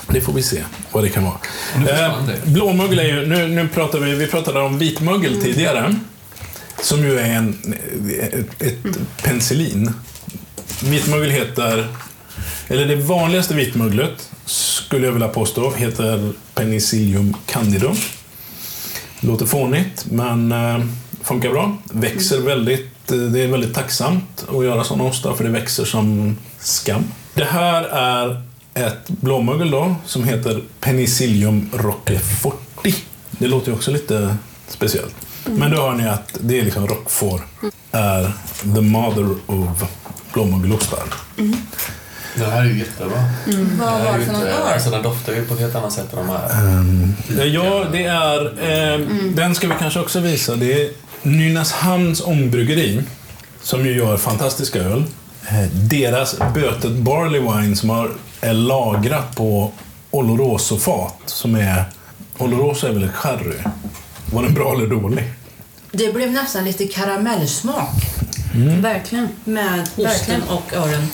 det 0.09 0.21
får 0.21 0.33
vi 0.33 0.43
se 0.43 0.65
vad 0.93 1.05
det 1.05 1.09
kan 1.09 1.25
vara. 1.25 1.37
det. 2.27 2.51
blåmögel 2.51 2.99
är 2.99 3.05
ju, 3.05 3.27
nu, 3.27 3.49
nu 3.49 3.69
pratar 3.69 3.99
vi, 3.99 4.15
vi 4.15 4.27
pratade 4.27 4.61
om 4.61 4.79
vitmögel 4.79 5.43
tidigare. 5.43 5.95
Som 6.81 7.01
ju 7.05 7.19
är 7.19 7.25
en, 7.25 7.75
ett, 8.21 8.63
ett 8.63 8.79
penicillin. 9.23 9.95
Vitmögel 10.85 11.31
heter, 11.31 11.87
eller 12.69 12.87
det 12.87 12.97
vanligaste 12.97 13.55
vitmöglet 13.55 14.31
skulle 14.45 15.07
jag 15.07 15.13
vilja 15.13 15.29
påstå, 15.29 15.71
heter 15.71 16.33
Penicillium 16.55 17.37
candidum. 17.47 17.97
Låter 19.21 19.47
fånigt, 19.47 20.07
men 20.11 20.53
eh, 20.53 20.81
funkar 21.23 21.51
bra. 21.51 21.77
Växer 21.93 22.41
väldigt, 22.41 23.13
eh, 23.13 23.19
det 23.19 23.41
är 23.41 23.49
väldigt 23.49 23.75
tacksamt 23.75 24.45
att 24.49 24.65
göra 24.65 24.85
sådana 24.85 25.05
ostar, 25.05 25.35
för 25.35 25.45
det 25.45 25.51
växer 25.51 25.85
som 25.85 26.37
skam. 26.59 27.05
Det 27.35 27.45
här 27.45 27.83
är 27.85 28.43
ett 28.75 29.09
blåmögel 29.09 29.71
då, 29.71 29.95
som 30.07 30.25
heter 30.25 30.63
Penicillium 30.81 31.71
roqueforti. 31.73 32.95
Det 33.31 33.47
låter 33.49 33.69
ju 33.69 33.75
också 33.75 33.91
lite 33.91 34.37
speciellt. 34.69 35.15
Men 35.45 35.71
då 35.71 35.77
hör 35.77 35.93
ni 35.93 36.09
att 36.09 36.39
det 36.41 36.59
är 36.59 36.65
liksom 36.65 36.87
Roquefort 36.87 37.43
är 37.93 38.33
the 38.75 38.81
mother 38.81 39.29
of 39.47 39.85
blåmögelostar. 40.35 41.03
Det 42.37 42.45
här 42.45 42.61
är 42.61 42.65
ju 42.65 42.79
jättebra. 42.79 43.25
Vad 43.47 43.57
Det 43.57 43.85
här 43.85 44.05
var 44.05 44.09
är 44.09 44.13
det 44.13 44.19
ju 44.19 44.25
för 44.25 44.33
någon 44.33 44.43
inte- 44.43 44.53
öl? 44.55 44.73
Alltså 44.75 44.91
den 44.91 45.03
doftar 45.03 45.33
ju 45.33 45.45
på 45.45 45.55
ett 45.55 45.61
helt 45.61 45.75
annat 45.75 45.93
sätt 45.93 46.13
än 46.13 46.19
de 46.19 46.29
här. 46.29 47.41
Eh, 47.41 47.47
Ja, 47.47 47.85
det 47.93 48.05
är... 48.05 48.45
Eh, 48.95 48.99
Den 49.35 49.55
ska 49.55 49.69
vi 49.69 49.75
kanske 49.79 50.01
också 50.01 50.21
visa. 50.21 50.57
Det 50.57 50.73
är 50.83 50.91
Nynäshamns 51.23 52.21
ångbryggeri 52.27 53.03
som 53.63 53.87
ju 53.87 53.97
gör 53.97 54.17
fantastiska 54.17 54.79
öl. 54.79 55.05
Eh, 55.49 55.63
deras 55.73 56.37
Bötet 56.55 56.93
Barley 56.93 57.41
Wine 57.41 57.77
som 57.77 57.91
har, 57.91 58.11
är 58.41 58.53
lagrat 58.53 59.37
på 59.37 59.73
Oloroso-fat 60.11 61.17
som 61.27 61.55
är... 61.55 61.85
Oloroso 62.39 62.87
är 62.87 62.93
väl 62.93 63.09
sherry? 63.09 63.57
Var 64.33 64.43
den 64.43 64.55
bra 64.55 64.75
eller 64.75 64.87
dålig? 64.87 65.25
Det 65.93 66.15
blev 66.15 66.31
nästan 66.33 66.65
lite 66.65 66.87
karamellsmak 66.87 67.95
Verkligen. 68.81 69.29
med 69.45 69.81
osten 69.81 70.05
Verkligen. 70.05 70.43
och 70.43 70.73
ölen. 70.73 71.09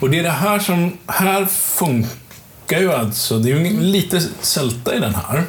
Och 0.00 0.10
det 0.10 0.18
är 0.18 0.22
det 0.22 0.30
här 0.30 0.58
som... 0.58 0.98
Här 1.06 1.46
funkar 1.46 2.80
ju 2.80 2.92
alltså... 2.92 3.38
Det 3.38 3.52
är 3.52 3.56
ju 3.56 3.80
lite 3.80 4.20
sälta 4.40 4.94
i 4.94 5.00
den 5.00 5.14
här. 5.14 5.44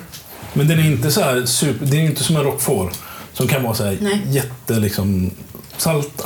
Men 0.53 0.67
den 0.67 0.79
är 0.79 0.85
inte 0.85 1.11
så 1.11 1.21
här 1.21 1.45
super... 1.45 1.85
Det 1.85 1.97
är 1.97 2.01
inte 2.01 2.23
som 2.23 2.35
en 2.35 2.43
Roquefort 2.43 2.93
som 3.33 3.47
kan 3.47 3.63
vara 3.63 3.73
så 3.73 3.83
här 3.83 3.97
Nej. 4.01 4.21
jätte 4.29 4.73
liksom 4.73 5.31
salta. 5.77 6.23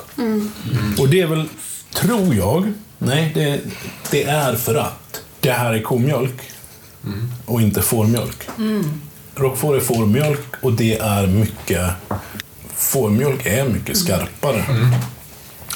Och 1.00 1.10
det 1.10 1.22
är 1.22 1.28
väl, 1.28 1.46
tror 1.94 2.36
jag, 2.36 2.74
nej 2.98 3.32
det, 3.34 3.60
det 4.12 4.24
är 4.24 4.56
för 4.56 4.76
att 4.76 5.22
det 5.40 5.52
här 5.52 5.74
är 5.74 5.82
komjölk 5.82 6.42
och 7.46 7.62
inte 7.62 7.82
fårmjölk. 7.82 8.48
Roquefort 9.36 9.76
är 9.76 9.80
fårmjölk 9.80 10.56
och 10.62 10.74
det 10.74 10.98
är 10.98 11.28
mycket... 11.28 11.82
Fårmjölk 12.80 13.46
är 13.46 13.66
mycket 13.66 13.98
skarpare. 13.98 14.66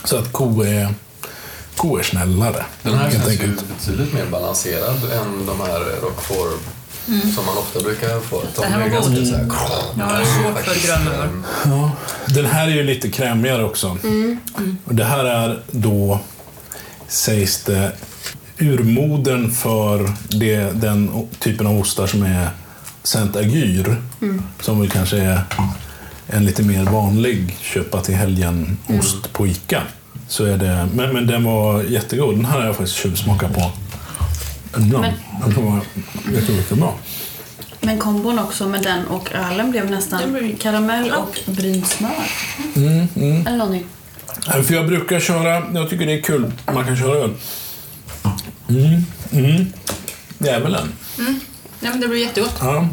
Så 0.04 0.18
att 0.18 0.32
ko 0.32 0.62
är, 0.64 0.94
ko 1.76 1.98
är 1.98 2.04
snällare. 2.04 2.66
Den 2.84 2.94
här 2.98 3.12
känns 3.12 3.28
ju 3.42 3.48
betydligt 3.78 4.14
mer 4.14 4.26
balanserad 4.26 4.96
än 5.12 5.46
de 5.46 5.60
här 5.60 5.80
Roquefort 6.02 6.60
som 7.36 7.46
man 7.46 7.58
ofta 7.58 7.80
brukar 7.80 8.20
få. 8.20 8.42
De 8.56 8.62
Den 8.62 8.72
här 8.72 8.80
är 8.82 8.90
var 8.90 9.00
god. 9.10 9.28
så 9.28 9.36
här, 9.36 9.48
Jag 9.98 10.06
har 10.06 10.26
svårt 10.26 10.60
för 10.66 10.88
grönöl. 10.88 11.24
ehm, 11.28 11.44
Ja, 11.66 11.92
den 12.28 12.46
här 12.46 12.68
är 12.68 12.72
ju 12.72 12.84
lite 12.84 13.10
krämigare 13.12 13.64
också. 13.64 13.98
Och 14.86 14.96
det 14.96 15.04
här 15.06 15.26
är 15.26 15.60
då, 15.72 16.20
sägs 17.08 17.64
det, 17.64 17.92
urmodern 18.58 19.52
för 19.52 20.12
det, 20.30 20.82
den 20.82 21.28
typen 21.40 21.68
av 21.68 21.80
ostar 21.80 22.08
som 22.08 22.24
är 22.24 22.50
Saint-Agyr. 23.04 24.02
Som 24.62 24.80
väl 24.80 24.90
kanske 24.90 25.18
är 25.18 25.42
en 26.34 26.46
lite 26.46 26.64
mer 26.64 26.86
vanlig 26.86 27.58
köpa 27.62 28.02
till 28.02 28.16
helgen-ost 28.16 29.34
på 29.34 29.48
Ica. 29.48 29.84
Så 30.28 30.46
är 30.46 30.58
det, 30.58 30.88
men, 30.94 31.14
men 31.14 31.28
den 31.28 31.44
var 31.44 31.84
jättegod. 31.84 32.36
Den 32.36 32.46
här 32.46 32.60
har 32.60 32.66
jag 32.66 32.76
faktiskt 32.76 32.98
tjuvsmakat 32.98 33.54
på. 33.54 33.72
Men... 34.72 34.90
Den 34.90 35.66
var 35.66 35.82
jättebra. 36.34 36.90
Men 37.82 38.00
kombon 38.00 38.40
också 38.40 38.68
med 38.68 38.84
den 38.84 39.08
och 39.08 39.32
ölen 39.34 39.72
blev 39.72 39.92
nästan 39.92 40.54
karamell 40.60 41.12
och 41.12 41.40
brynt 41.46 41.88
smör. 41.88 42.12
Eller 42.76 43.58
någonting. 43.58 43.86
Nej, 44.48 44.64
För 44.64 44.74
jag 44.74 44.88
brukar 44.88 45.20
köra, 45.20 45.64
jag 45.74 45.90
tycker 45.90 46.06
det 46.06 46.14
är 46.14 46.22
kul, 46.22 46.52
man 46.74 46.86
kan 46.86 46.98
köra 46.98 47.18
öl. 47.18 47.34
Mm, 48.70 49.06
mm. 49.32 49.66
Det 50.38 50.50
är 50.50 50.60
väl 50.60 50.76
en. 50.76 50.92
Ja, 51.80 51.90
men 51.90 52.00
det 52.02 52.08
blir 52.08 52.20
jättegott. 52.20 52.56
Ja. 52.60 52.88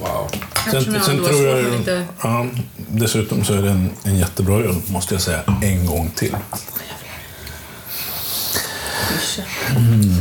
Wow. 0.00 0.30
Jag 0.72 0.84
då 0.84 0.92
har 0.92 1.00
svårt 1.00 1.26
för 1.26 1.78
lite... 1.78 2.04
ja, 2.22 2.46
dessutom 2.88 3.44
så 3.44 3.54
är 3.54 3.62
det 3.62 3.70
en, 3.70 3.90
en 4.04 4.16
jättebra 4.18 4.54
öl, 4.54 4.74
måste 4.86 5.14
jag 5.14 5.22
säga, 5.22 5.42
en 5.62 5.86
gång 5.86 6.10
till. 6.14 6.36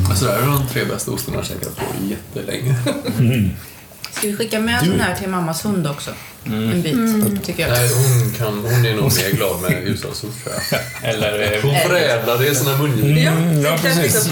Alltså 0.09 0.25
det 0.25 0.31
här 0.31 0.39
är 0.39 0.45
de 0.45 0.67
tre 0.67 0.85
bästa 0.85 1.11
ostarna 1.11 1.37
jag 1.37 1.45
käkat 1.45 1.75
på 1.75 1.83
jättelänge. 2.09 2.75
Ska 4.11 4.27
vi 4.27 4.35
skicka 4.35 4.59
med 4.59 4.79
sån 4.79 4.99
här 4.99 5.15
till 5.15 5.29
mammas 5.29 5.65
hund 5.65 5.87
också? 5.87 6.11
En 6.45 6.81
bit, 6.81 7.45
tycker 7.45 7.67
jag. 7.67 7.71
Nej, 7.71 7.89
hon, 7.93 8.33
kan, 8.33 8.73
hon 8.73 8.85
är 8.85 8.95
nog 8.95 9.03
mer 9.03 9.31
glad 9.31 9.61
med 9.61 9.71
hushållsost 9.71 10.43
tror 10.43 10.55
jag. 10.71 11.09
Eller 11.09 11.55
eh, 11.55 11.61
Hon 11.63 11.75
förädlar 11.87 12.37
det 12.37 12.47
i 12.47 12.55
sina 12.55 12.77
mungipor. 12.77 13.33
Mm, 13.33 13.61
ja, 13.61 13.77
precis. 13.81 14.29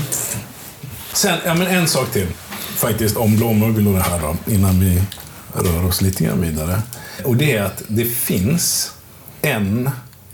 Sen, 1.13 1.38
ja, 1.45 1.53
men 1.53 1.67
en 1.67 1.88
sak 1.88 2.12
till 2.12 2.27
faktiskt 2.75 3.17
om 3.17 3.38
blåmögel 3.38 3.88
och 3.88 3.93
det 3.93 4.01
här 4.01 4.19
då, 4.19 4.53
innan 4.53 4.79
vi 4.79 5.01
rör 5.58 5.86
oss 5.86 6.02
lite 6.02 6.24
grann 6.24 6.41
vidare. 6.41 6.82
Och 7.26 7.38
det 7.38 7.56
är 7.56 7.63
att 7.63 7.84
det 7.88 8.06
finns 8.06 8.91
en, 9.41 9.89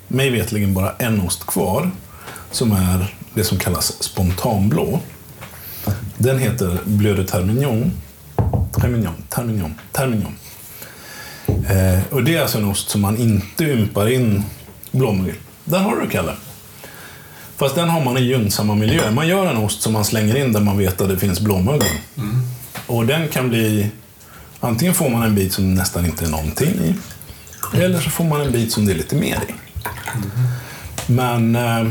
mig 0.07 0.29
vetligen 0.29 0.73
bara 0.73 0.91
en 0.97 1.21
ost 1.21 1.45
kvar, 1.45 1.91
som 2.51 2.71
är 2.71 3.15
det 3.33 3.43
som 3.43 3.59
kallas 3.59 4.03
spontanblå. 4.03 4.99
Den 6.17 6.39
heter 6.39 6.77
Bleu 6.85 7.15
de 7.15 7.23
Termignon. 7.23 7.91
Termignon, 8.81 9.13
Termignon, 9.29 9.73
Termignon. 9.91 10.35
Eh, 11.47 11.99
och 12.09 12.23
det 12.23 12.35
är 12.35 12.41
alltså 12.41 12.57
en 12.57 12.65
ost 12.65 12.89
som 12.89 13.01
man 13.01 13.17
inte 13.17 13.63
ympar 13.63 14.09
in 14.09 14.43
blåmögel. 14.91 15.35
Där 15.65 15.79
har 15.79 15.95
du 15.95 16.09
Kalle. 16.09 16.33
Fast 17.57 17.75
den 17.75 17.89
har 17.89 18.03
man 18.03 18.17
i 18.17 18.21
gynnsamma 18.21 18.75
miljöer. 18.75 19.11
Man 19.11 19.27
gör 19.27 19.45
en 19.45 19.57
ost 19.57 19.81
som 19.81 19.93
man 19.93 20.05
slänger 20.05 20.35
in 20.35 20.53
där 20.53 20.59
man 20.61 20.77
vet 20.77 21.01
att 21.01 21.09
det 21.09 21.17
finns 21.17 21.39
blåmögel. 21.39 21.87
Och 22.87 23.05
den 23.05 23.27
kan 23.27 23.49
bli... 23.49 23.89
Antingen 24.63 24.93
får 24.93 25.09
man 25.09 25.23
en 25.23 25.35
bit 25.35 25.53
som 25.53 25.75
nästan 25.75 26.05
inte 26.05 26.25
är 26.25 26.29
någonting 26.29 26.69
i. 26.69 26.95
Eller 27.77 27.99
så 28.01 28.09
får 28.09 28.23
man 28.23 28.41
en 28.41 28.51
bit 28.51 28.71
som 28.71 28.85
det 28.85 28.91
är 28.91 28.95
lite 28.95 29.15
mer 29.15 29.39
i. 29.49 29.53
Men, 31.07 31.55
eh, 31.55 31.87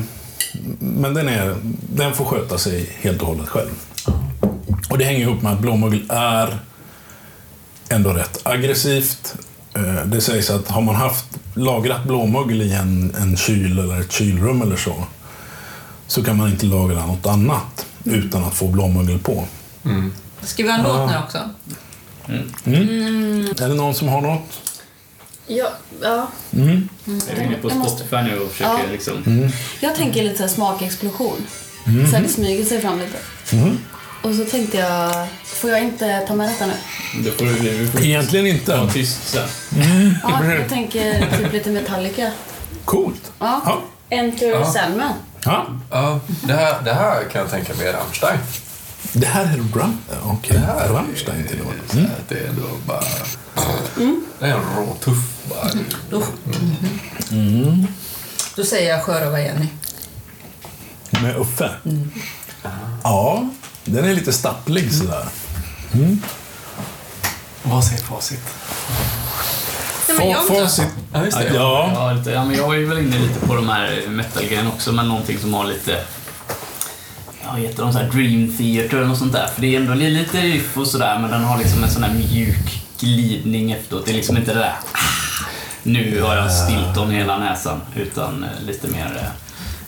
men 0.78 1.14
den, 1.14 1.28
är, 1.28 1.56
den 1.94 2.14
får 2.14 2.24
sköta 2.24 2.58
sig 2.58 2.96
helt 3.00 3.20
och 3.22 3.28
hållet 3.28 3.48
själv. 3.48 3.70
Och 4.90 4.98
det 4.98 5.04
hänger 5.04 5.20
ihop 5.20 5.42
med 5.42 5.52
att 5.52 5.60
blåmögel 5.60 6.02
är 6.08 6.58
ändå 7.88 8.10
rätt 8.10 8.40
aggressivt. 8.42 9.34
Eh, 9.74 10.04
Det 10.06 10.20
sägs 10.20 10.50
att 10.50 10.68
har 10.68 10.80
man 10.80 10.94
haft 10.94 11.26
lagrat 11.54 12.04
blåmögel 12.04 12.62
i 12.62 12.72
en, 12.72 13.14
en 13.20 13.36
kyl 13.36 13.78
eller 13.78 14.00
ett 14.00 14.12
kylrum 14.12 14.62
eller 14.62 14.76
så, 14.76 15.04
så 16.06 16.24
kan 16.24 16.36
man 16.36 16.50
inte 16.50 16.66
lagra 16.66 17.06
något 17.06 17.26
annat 17.26 17.86
utan 18.04 18.44
att 18.44 18.54
få 18.54 18.68
blåmögel 18.68 19.18
på. 19.18 19.44
Ska 20.42 20.62
vi 20.62 20.68
ha 20.68 20.78
en 20.78 20.84
låt 20.84 21.10
nu 21.10 21.16
också? 21.24 21.38
Är 22.26 23.68
det 23.68 23.74
någon 23.74 23.94
som 23.94 24.08
har 24.08 24.20
något? 24.20 24.60
Ja, 25.46 25.72
ja. 26.02 26.28
är 26.52 27.36
vi 27.36 27.44
inne 27.44 27.56
på 27.62 27.68
Jag 27.70 27.76
måste- 27.76 27.96
Spotify 28.04 28.16
nu 28.30 28.38
och 28.38 28.50
försöker 28.50 28.70
Ja. 28.72 28.92
liksom... 28.92 29.48
Jag 29.80 29.94
tänker 29.96 30.22
lite 30.22 30.36
så 30.36 30.42
här 30.42 30.50
smakexplosion. 30.50 31.46
Så 31.84 32.16
här, 32.16 32.22
det 32.22 32.28
smyger 32.28 32.64
sig 32.64 32.80
fram 32.80 32.98
lite. 32.98 33.18
Och 34.22 34.34
så 34.34 34.44
tänkte 34.44 34.76
jag, 34.78 35.26
får 35.44 35.70
jag 35.70 35.82
inte 35.82 36.24
ta 36.28 36.34
med 36.34 36.48
detta 36.48 36.66
nu? 36.66 36.72
Då 37.24 37.30
får 37.30 37.44
vi, 37.44 37.70
vi 37.70 37.86
får 37.86 38.00
Egentligen 38.02 38.46
inte. 38.46 38.76
vara 38.76 38.90
tyst 38.90 39.28
sen. 39.28 39.48
Ja, 40.22 40.44
jag 40.44 40.68
tänker 40.68 41.26
typ 41.38 41.52
lite 41.52 41.70
Metallica. 41.70 42.30
Coolt. 42.84 43.32
Ja. 43.38 43.62
Ja. 43.64 43.82
Enter 44.10 44.46
Ja. 44.50 44.72
Sandman. 44.72 45.12
Ja. 45.44 45.66
Ja, 45.90 46.20
det 46.42 46.52
här, 46.52 46.82
det 46.82 46.92
här 46.94 47.24
kan 47.32 47.40
jag 47.40 47.50
tänka 47.50 47.74
mig 47.74 47.86
är 47.86 47.92
Rammstein. 47.92 48.38
Det 49.12 49.26
här 49.26 49.44
är 49.44 49.78
Ram... 49.78 49.98
Okej, 50.24 50.56
Det 50.58 50.66
här 50.66 50.88
Rammstein 50.88 51.48
till 51.48 51.60
och 51.60 51.66
med. 51.66 52.06
Här, 52.08 52.16
Det 52.28 52.34
är 52.34 52.48
ändå 52.48 52.62
bara... 52.86 53.00
Det 54.38 54.46
är 54.46 54.54
en 54.54 54.76
råtuff 54.76 55.18
bara. 55.48 55.70
Då, 56.10 56.22
Då 58.56 58.64
säger 58.64 58.90
jag 58.90 59.02
Sjörövar-Jenny. 59.02 59.66
Med 61.10 61.36
Uffe? 61.36 61.70
Ja, 63.02 63.48
den 63.84 64.04
är 64.04 64.14
lite 64.14 64.32
stapplig 64.32 64.92
sådär. 64.94 65.26
Vad 67.62 67.84
säger 67.84 68.02
facit? 68.02 68.40
Nej. 70.18 70.36
Facit. 70.48 70.86
Ja, 71.12 71.24
just 71.24 71.38
det. 71.38 71.54
Ja. 71.54 71.90
Ja, 71.94 72.12
lite, 72.12 72.30
ja, 72.30 72.44
men 72.44 72.56
jag 72.56 72.76
är 72.76 72.86
väl 72.86 72.98
inne 72.98 73.18
lite 73.18 73.46
på 73.46 73.54
de 73.54 73.68
här 73.68 74.02
metal 74.08 74.66
också, 74.74 74.92
men 74.92 75.08
någonting 75.08 75.38
som 75.38 75.54
har 75.54 75.64
lite... 75.64 76.04
Ja, 77.52 77.58
heter 77.58 77.82
de 77.82 77.92
så 77.92 77.98
här 77.98 78.10
Dream 78.10 78.56
Theater 78.58 79.04
något 79.06 79.18
sånt 79.18 79.32
där? 79.32 79.46
För 79.46 79.60
det 79.60 79.74
är 79.76 79.80
ändå 79.80 79.94
li- 79.94 80.10
lite 80.10 80.40
riff 80.40 80.76
och 80.76 80.86
sådär, 80.86 81.18
men 81.18 81.30
den 81.30 81.44
har 81.44 81.58
liksom 81.58 81.84
en 81.84 81.90
sån 81.90 82.02
här 82.02 82.14
mjuk 82.14 82.82
glidning 83.00 83.72
efteråt. 83.72 84.04
Det 84.04 84.10
är 84.10 84.14
liksom 84.14 84.36
inte 84.36 84.52
det 84.54 84.58
där... 84.60 84.72
"Ah, 84.92 84.98
Nu 85.82 86.20
har 86.22 86.36
jag 86.36 86.52
Stilton 86.52 87.12
i 87.12 87.14
hela 87.14 87.38
näsan, 87.38 87.80
utan 87.96 88.44
eh, 88.44 88.66
lite 88.66 88.88
mer... 88.88 89.12
eh, 89.16 89.28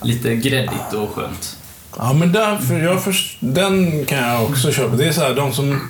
Lite 0.07 0.35
gräddigt 0.35 0.93
och 0.93 1.09
skönt. 1.15 1.57
Ja, 1.97 2.13
men 2.13 2.31
därför, 2.31 2.79
jag 2.79 3.03
först, 3.03 3.37
den 3.39 4.05
kan 4.05 4.17
jag 4.17 4.43
också 4.43 4.71
köpa. 4.71 4.95
Det 4.95 5.05
är 5.07 5.11
så 5.11 5.21
här, 5.21 5.35
de 5.35 5.53
som... 5.53 5.89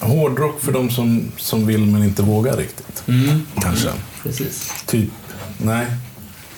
Hårdrock 0.00 0.60
för 0.60 0.72
de 0.72 0.90
som, 0.90 1.32
som 1.36 1.66
vill 1.66 1.80
men 1.86 2.02
inte 2.04 2.22
vågar 2.22 2.56
riktigt. 2.56 3.02
Kanske. 3.62 3.88
Precis. 4.22 4.72
Typ, 4.86 5.10
nej. 5.58 5.86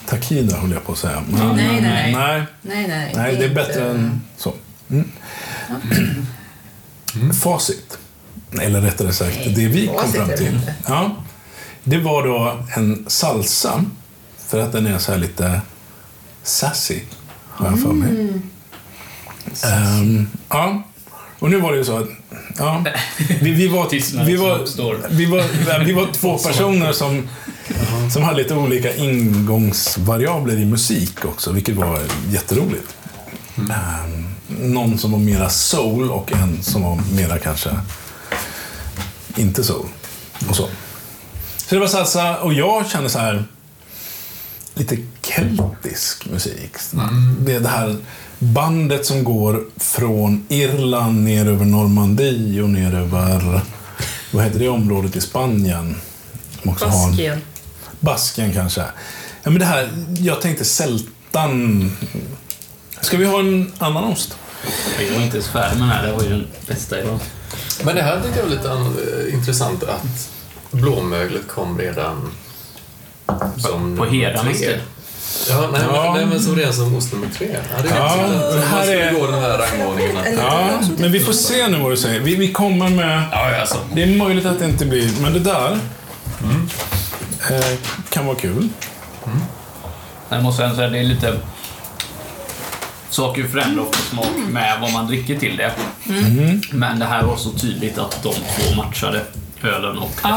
Takida 0.08 0.56
höll 0.56 0.72
jag 0.72 0.84
på 0.84 0.92
att 0.92 0.98
säga. 0.98 1.22
Men, 1.30 1.56
Nej, 1.56 1.80
nej, 1.80 1.80
nej. 1.80 2.12
nej. 2.12 2.42
Nej, 2.62 2.88
nej. 2.88 3.12
Nej, 3.16 3.36
det 3.36 3.44
är 3.44 3.54
bättre 3.54 3.90
än 3.90 4.20
så. 4.36 4.54
Mm. 4.90 5.08
Facit. 7.42 7.98
Eller 8.60 8.80
rättare 8.80 9.12
sagt, 9.12 9.36
Nej, 9.36 9.54
det 9.54 9.68
vi 9.68 9.86
kom 9.86 10.12
fram 10.12 10.28
till. 10.28 10.60
Ja, 10.86 11.16
det 11.84 11.98
var 11.98 12.26
då 12.26 12.64
en 12.76 13.04
salsa. 13.06 13.84
För 14.38 14.60
att 14.60 14.72
den 14.72 14.86
är 14.86 14.98
så 14.98 15.12
här 15.12 15.18
lite 15.18 15.60
sassy, 16.42 17.00
har 17.48 17.66
jag 17.70 17.82
för 17.82 17.92
mig. 17.92 18.10
Mm. 18.10 18.42
Ehm, 19.64 20.28
ja, 20.48 20.82
och 21.38 21.50
nu 21.50 21.60
var 21.60 21.72
det 21.72 21.78
ju 21.78 21.84
så 21.84 21.96
att 21.96 22.08
ja, 22.58 22.84
vi, 23.40 23.50
vi, 23.50 23.68
var, 23.68 23.88
vi, 24.24 24.36
var, 24.36 25.08
vi, 25.10 25.26
var, 25.26 25.84
vi 25.84 25.92
var 25.92 26.12
två 26.12 26.38
personer 26.48 26.92
som, 26.92 27.28
som 28.12 28.22
hade 28.22 28.36
lite 28.36 28.54
olika 28.54 28.94
ingångsvariabler 28.94 30.58
i 30.58 30.64
musik 30.64 31.24
också, 31.24 31.52
vilket 31.52 31.74
var 31.76 32.00
jätteroligt. 32.30 32.96
Ehm, 33.56 34.28
någon 34.48 34.98
som 34.98 35.12
var 35.12 35.18
mera 35.18 35.48
soul 35.48 36.10
och 36.10 36.32
en 36.32 36.62
som 36.62 36.82
var 36.82 37.00
mera 37.16 37.38
kanske 37.38 37.70
inte 39.36 39.64
soul. 39.64 39.86
Och 40.48 40.56
så. 40.56 40.68
så 41.56 41.74
det 41.74 41.80
var 41.80 41.86
salsa 41.86 42.36
och 42.36 42.54
jag 42.54 42.90
kände 42.90 43.10
så 43.10 43.18
här 43.18 43.44
lite 44.74 44.96
keltisk 45.36 46.26
musik. 46.26 46.72
Det 47.40 47.54
är 47.54 47.60
det 47.60 47.68
här 47.68 47.96
bandet 48.38 49.06
som 49.06 49.24
går 49.24 49.64
från 49.76 50.46
Irland 50.48 51.24
ner 51.24 51.48
över 51.48 51.64
Normandie 51.64 52.62
och 52.62 52.70
ner 52.70 52.94
över, 52.94 53.60
vad 54.32 54.44
heter 54.44 54.58
det 54.58 54.68
området 54.68 55.16
i 55.16 55.20
Spanien? 55.20 55.96
Också 56.64 56.84
har- 56.86 57.08
Baskien. 57.10 57.40
Basken 58.00 58.52
kanske. 58.52 58.80
Ja, 59.42 59.50
men 59.50 59.58
det 59.58 59.64
här, 59.64 59.88
jag 60.18 60.40
tänkte 60.40 60.64
sältan. 60.64 61.90
Ska 63.00 63.16
vi 63.16 63.24
ha 63.24 63.38
en 63.40 63.72
annan 63.78 64.04
ost? 64.04 64.36
Jag 65.08 65.14
var 65.16 65.22
inte 65.24 65.36
ens 65.36 65.48
färdig 65.48 65.78
med 65.78 65.88
den 65.88 65.96
här. 65.96 66.06
Det 66.06 66.12
var 66.12 66.22
ju 66.22 66.28
den 66.28 66.46
bästa 66.66 67.00
idag. 67.00 67.18
Men 67.84 67.96
det 67.96 68.02
här 68.02 68.20
tycker 68.22 68.36
jag 68.38 68.46
är 68.46 68.50
lite 68.50 69.36
intressant 69.36 69.82
att 69.82 70.28
blåmöglet 70.70 71.48
kom 71.48 71.78
redan 71.78 72.30
som 73.58 73.96
På 73.96 74.04
herrarnas 74.04 74.58
tre. 74.58 74.66
tid. 74.68 74.80
Ja, 75.48 75.68
nej, 75.72 75.80
Ja. 75.94 76.14
Men, 76.18 76.28
men 76.28 76.40
som 76.40 76.56
redan 76.56 76.72
som 76.72 76.96
ost 76.96 77.12
nummer 77.12 77.28
tre. 77.38 77.48
Ja, 77.76 77.82
det 77.82 77.88
är 77.88 77.96
Ja, 77.96 78.16
det 78.28 78.54
det 78.60 78.66
här 78.66 78.88
är- 78.88 79.12
gå 79.12 79.26
den 79.30 79.40
här 79.42 79.58
rangordningen. 79.58 80.16
Ja, 80.36 80.70
men 80.98 81.12
vi 81.12 81.20
får 81.20 81.32
se 81.32 81.68
nu 81.68 81.78
vad 81.78 81.92
du 81.92 81.96
säger. 81.96 82.20
Vi, 82.20 82.36
vi 82.36 82.52
kommer 82.52 82.88
med... 82.88 83.22
Ja, 83.32 83.60
alltså. 83.60 83.76
Det 83.92 84.02
är 84.02 84.16
möjligt 84.16 84.46
att 84.46 84.58
det 84.58 84.64
inte 84.64 84.86
blir, 84.86 85.10
men 85.22 85.32
det 85.32 85.38
där 85.40 85.78
eh, 87.50 87.76
kan 88.10 88.26
vara 88.26 88.36
kul. 88.36 88.68
Jag 90.28 90.42
måste 90.42 90.64
ändå 90.64 90.76
säga, 90.76 90.88
det 90.88 90.98
är 90.98 91.02
lite... 91.04 91.34
Saker 93.10 93.44
förändrar 93.48 93.82
ofta 93.82 93.98
smak 93.98 94.26
med 94.48 94.80
vad 94.80 94.92
man 94.92 95.06
dricker 95.06 95.38
till 95.38 95.56
det. 95.56 95.72
Men 96.72 96.98
det 96.98 97.04
här 97.06 97.22
var 97.22 97.36
så 97.36 97.50
tydligt 97.50 97.98
att 97.98 98.22
de 98.22 98.32
två 98.34 98.74
matchade 98.76 99.20
ölen 99.62 99.98
och 99.98 100.10
detta. 100.16 100.34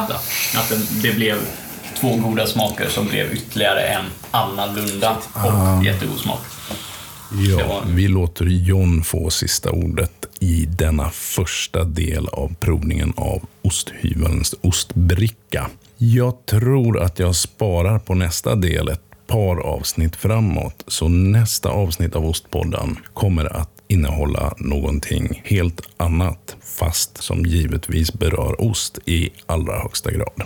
Att 0.59 0.69
det, 0.69 0.79
det 1.09 1.13
blev 1.15 1.37
två 2.01 2.15
goda 2.15 2.47
smaker 2.47 2.89
som 2.89 3.07
blev 3.07 3.33
ytterligare 3.33 3.81
en 3.81 4.05
annorlunda 4.31 5.17
och 5.33 5.85
jättegod 5.85 6.17
smak. 6.17 6.39
Ja, 7.49 7.83
vi 7.85 8.07
låter 8.07 8.45
John 8.45 9.03
få 9.03 9.29
sista 9.29 9.71
ordet 9.71 10.25
i 10.39 10.65
denna 10.65 11.09
första 11.09 11.83
del 11.83 12.27
av 12.27 12.55
provningen 12.59 13.13
av 13.17 13.41
osthyvelns 13.61 14.55
ostbricka. 14.61 15.69
Jag 15.97 16.45
tror 16.45 16.99
att 16.99 17.19
jag 17.19 17.35
sparar 17.35 17.99
på 17.99 18.15
nästa 18.15 18.55
del 18.55 18.89
ett 18.89 19.01
par 19.27 19.59
avsnitt 19.59 20.15
framåt, 20.15 20.83
så 20.87 21.07
nästa 21.07 21.69
avsnitt 21.69 22.15
av 22.15 22.25
Ostpodden 22.25 22.97
kommer 23.13 23.55
att 23.55 23.69
innehålla 23.87 24.53
någonting 24.57 25.41
helt 25.45 25.81
annat, 25.97 26.55
fast 26.79 27.23
som 27.23 27.45
givetvis 27.45 28.13
berör 28.13 28.61
ost 28.61 28.99
i 29.05 29.29
allra 29.45 29.79
högsta 29.79 30.11
grad. 30.11 30.43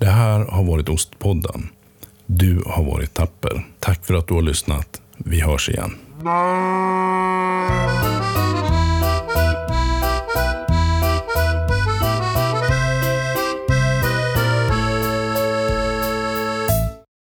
Det 0.00 0.10
här 0.10 0.44
har 0.44 0.64
varit 0.64 0.88
Ostpodden. 0.88 1.68
Du 2.26 2.62
har 2.66 2.84
varit 2.84 3.14
tapper. 3.14 3.66
Tack 3.78 4.04
för 4.04 4.14
att 4.14 4.28
du 4.28 4.34
har 4.34 4.42
lyssnat. 4.42 5.00
Vi 5.16 5.40
hörs 5.40 5.68
igen. 5.68 5.94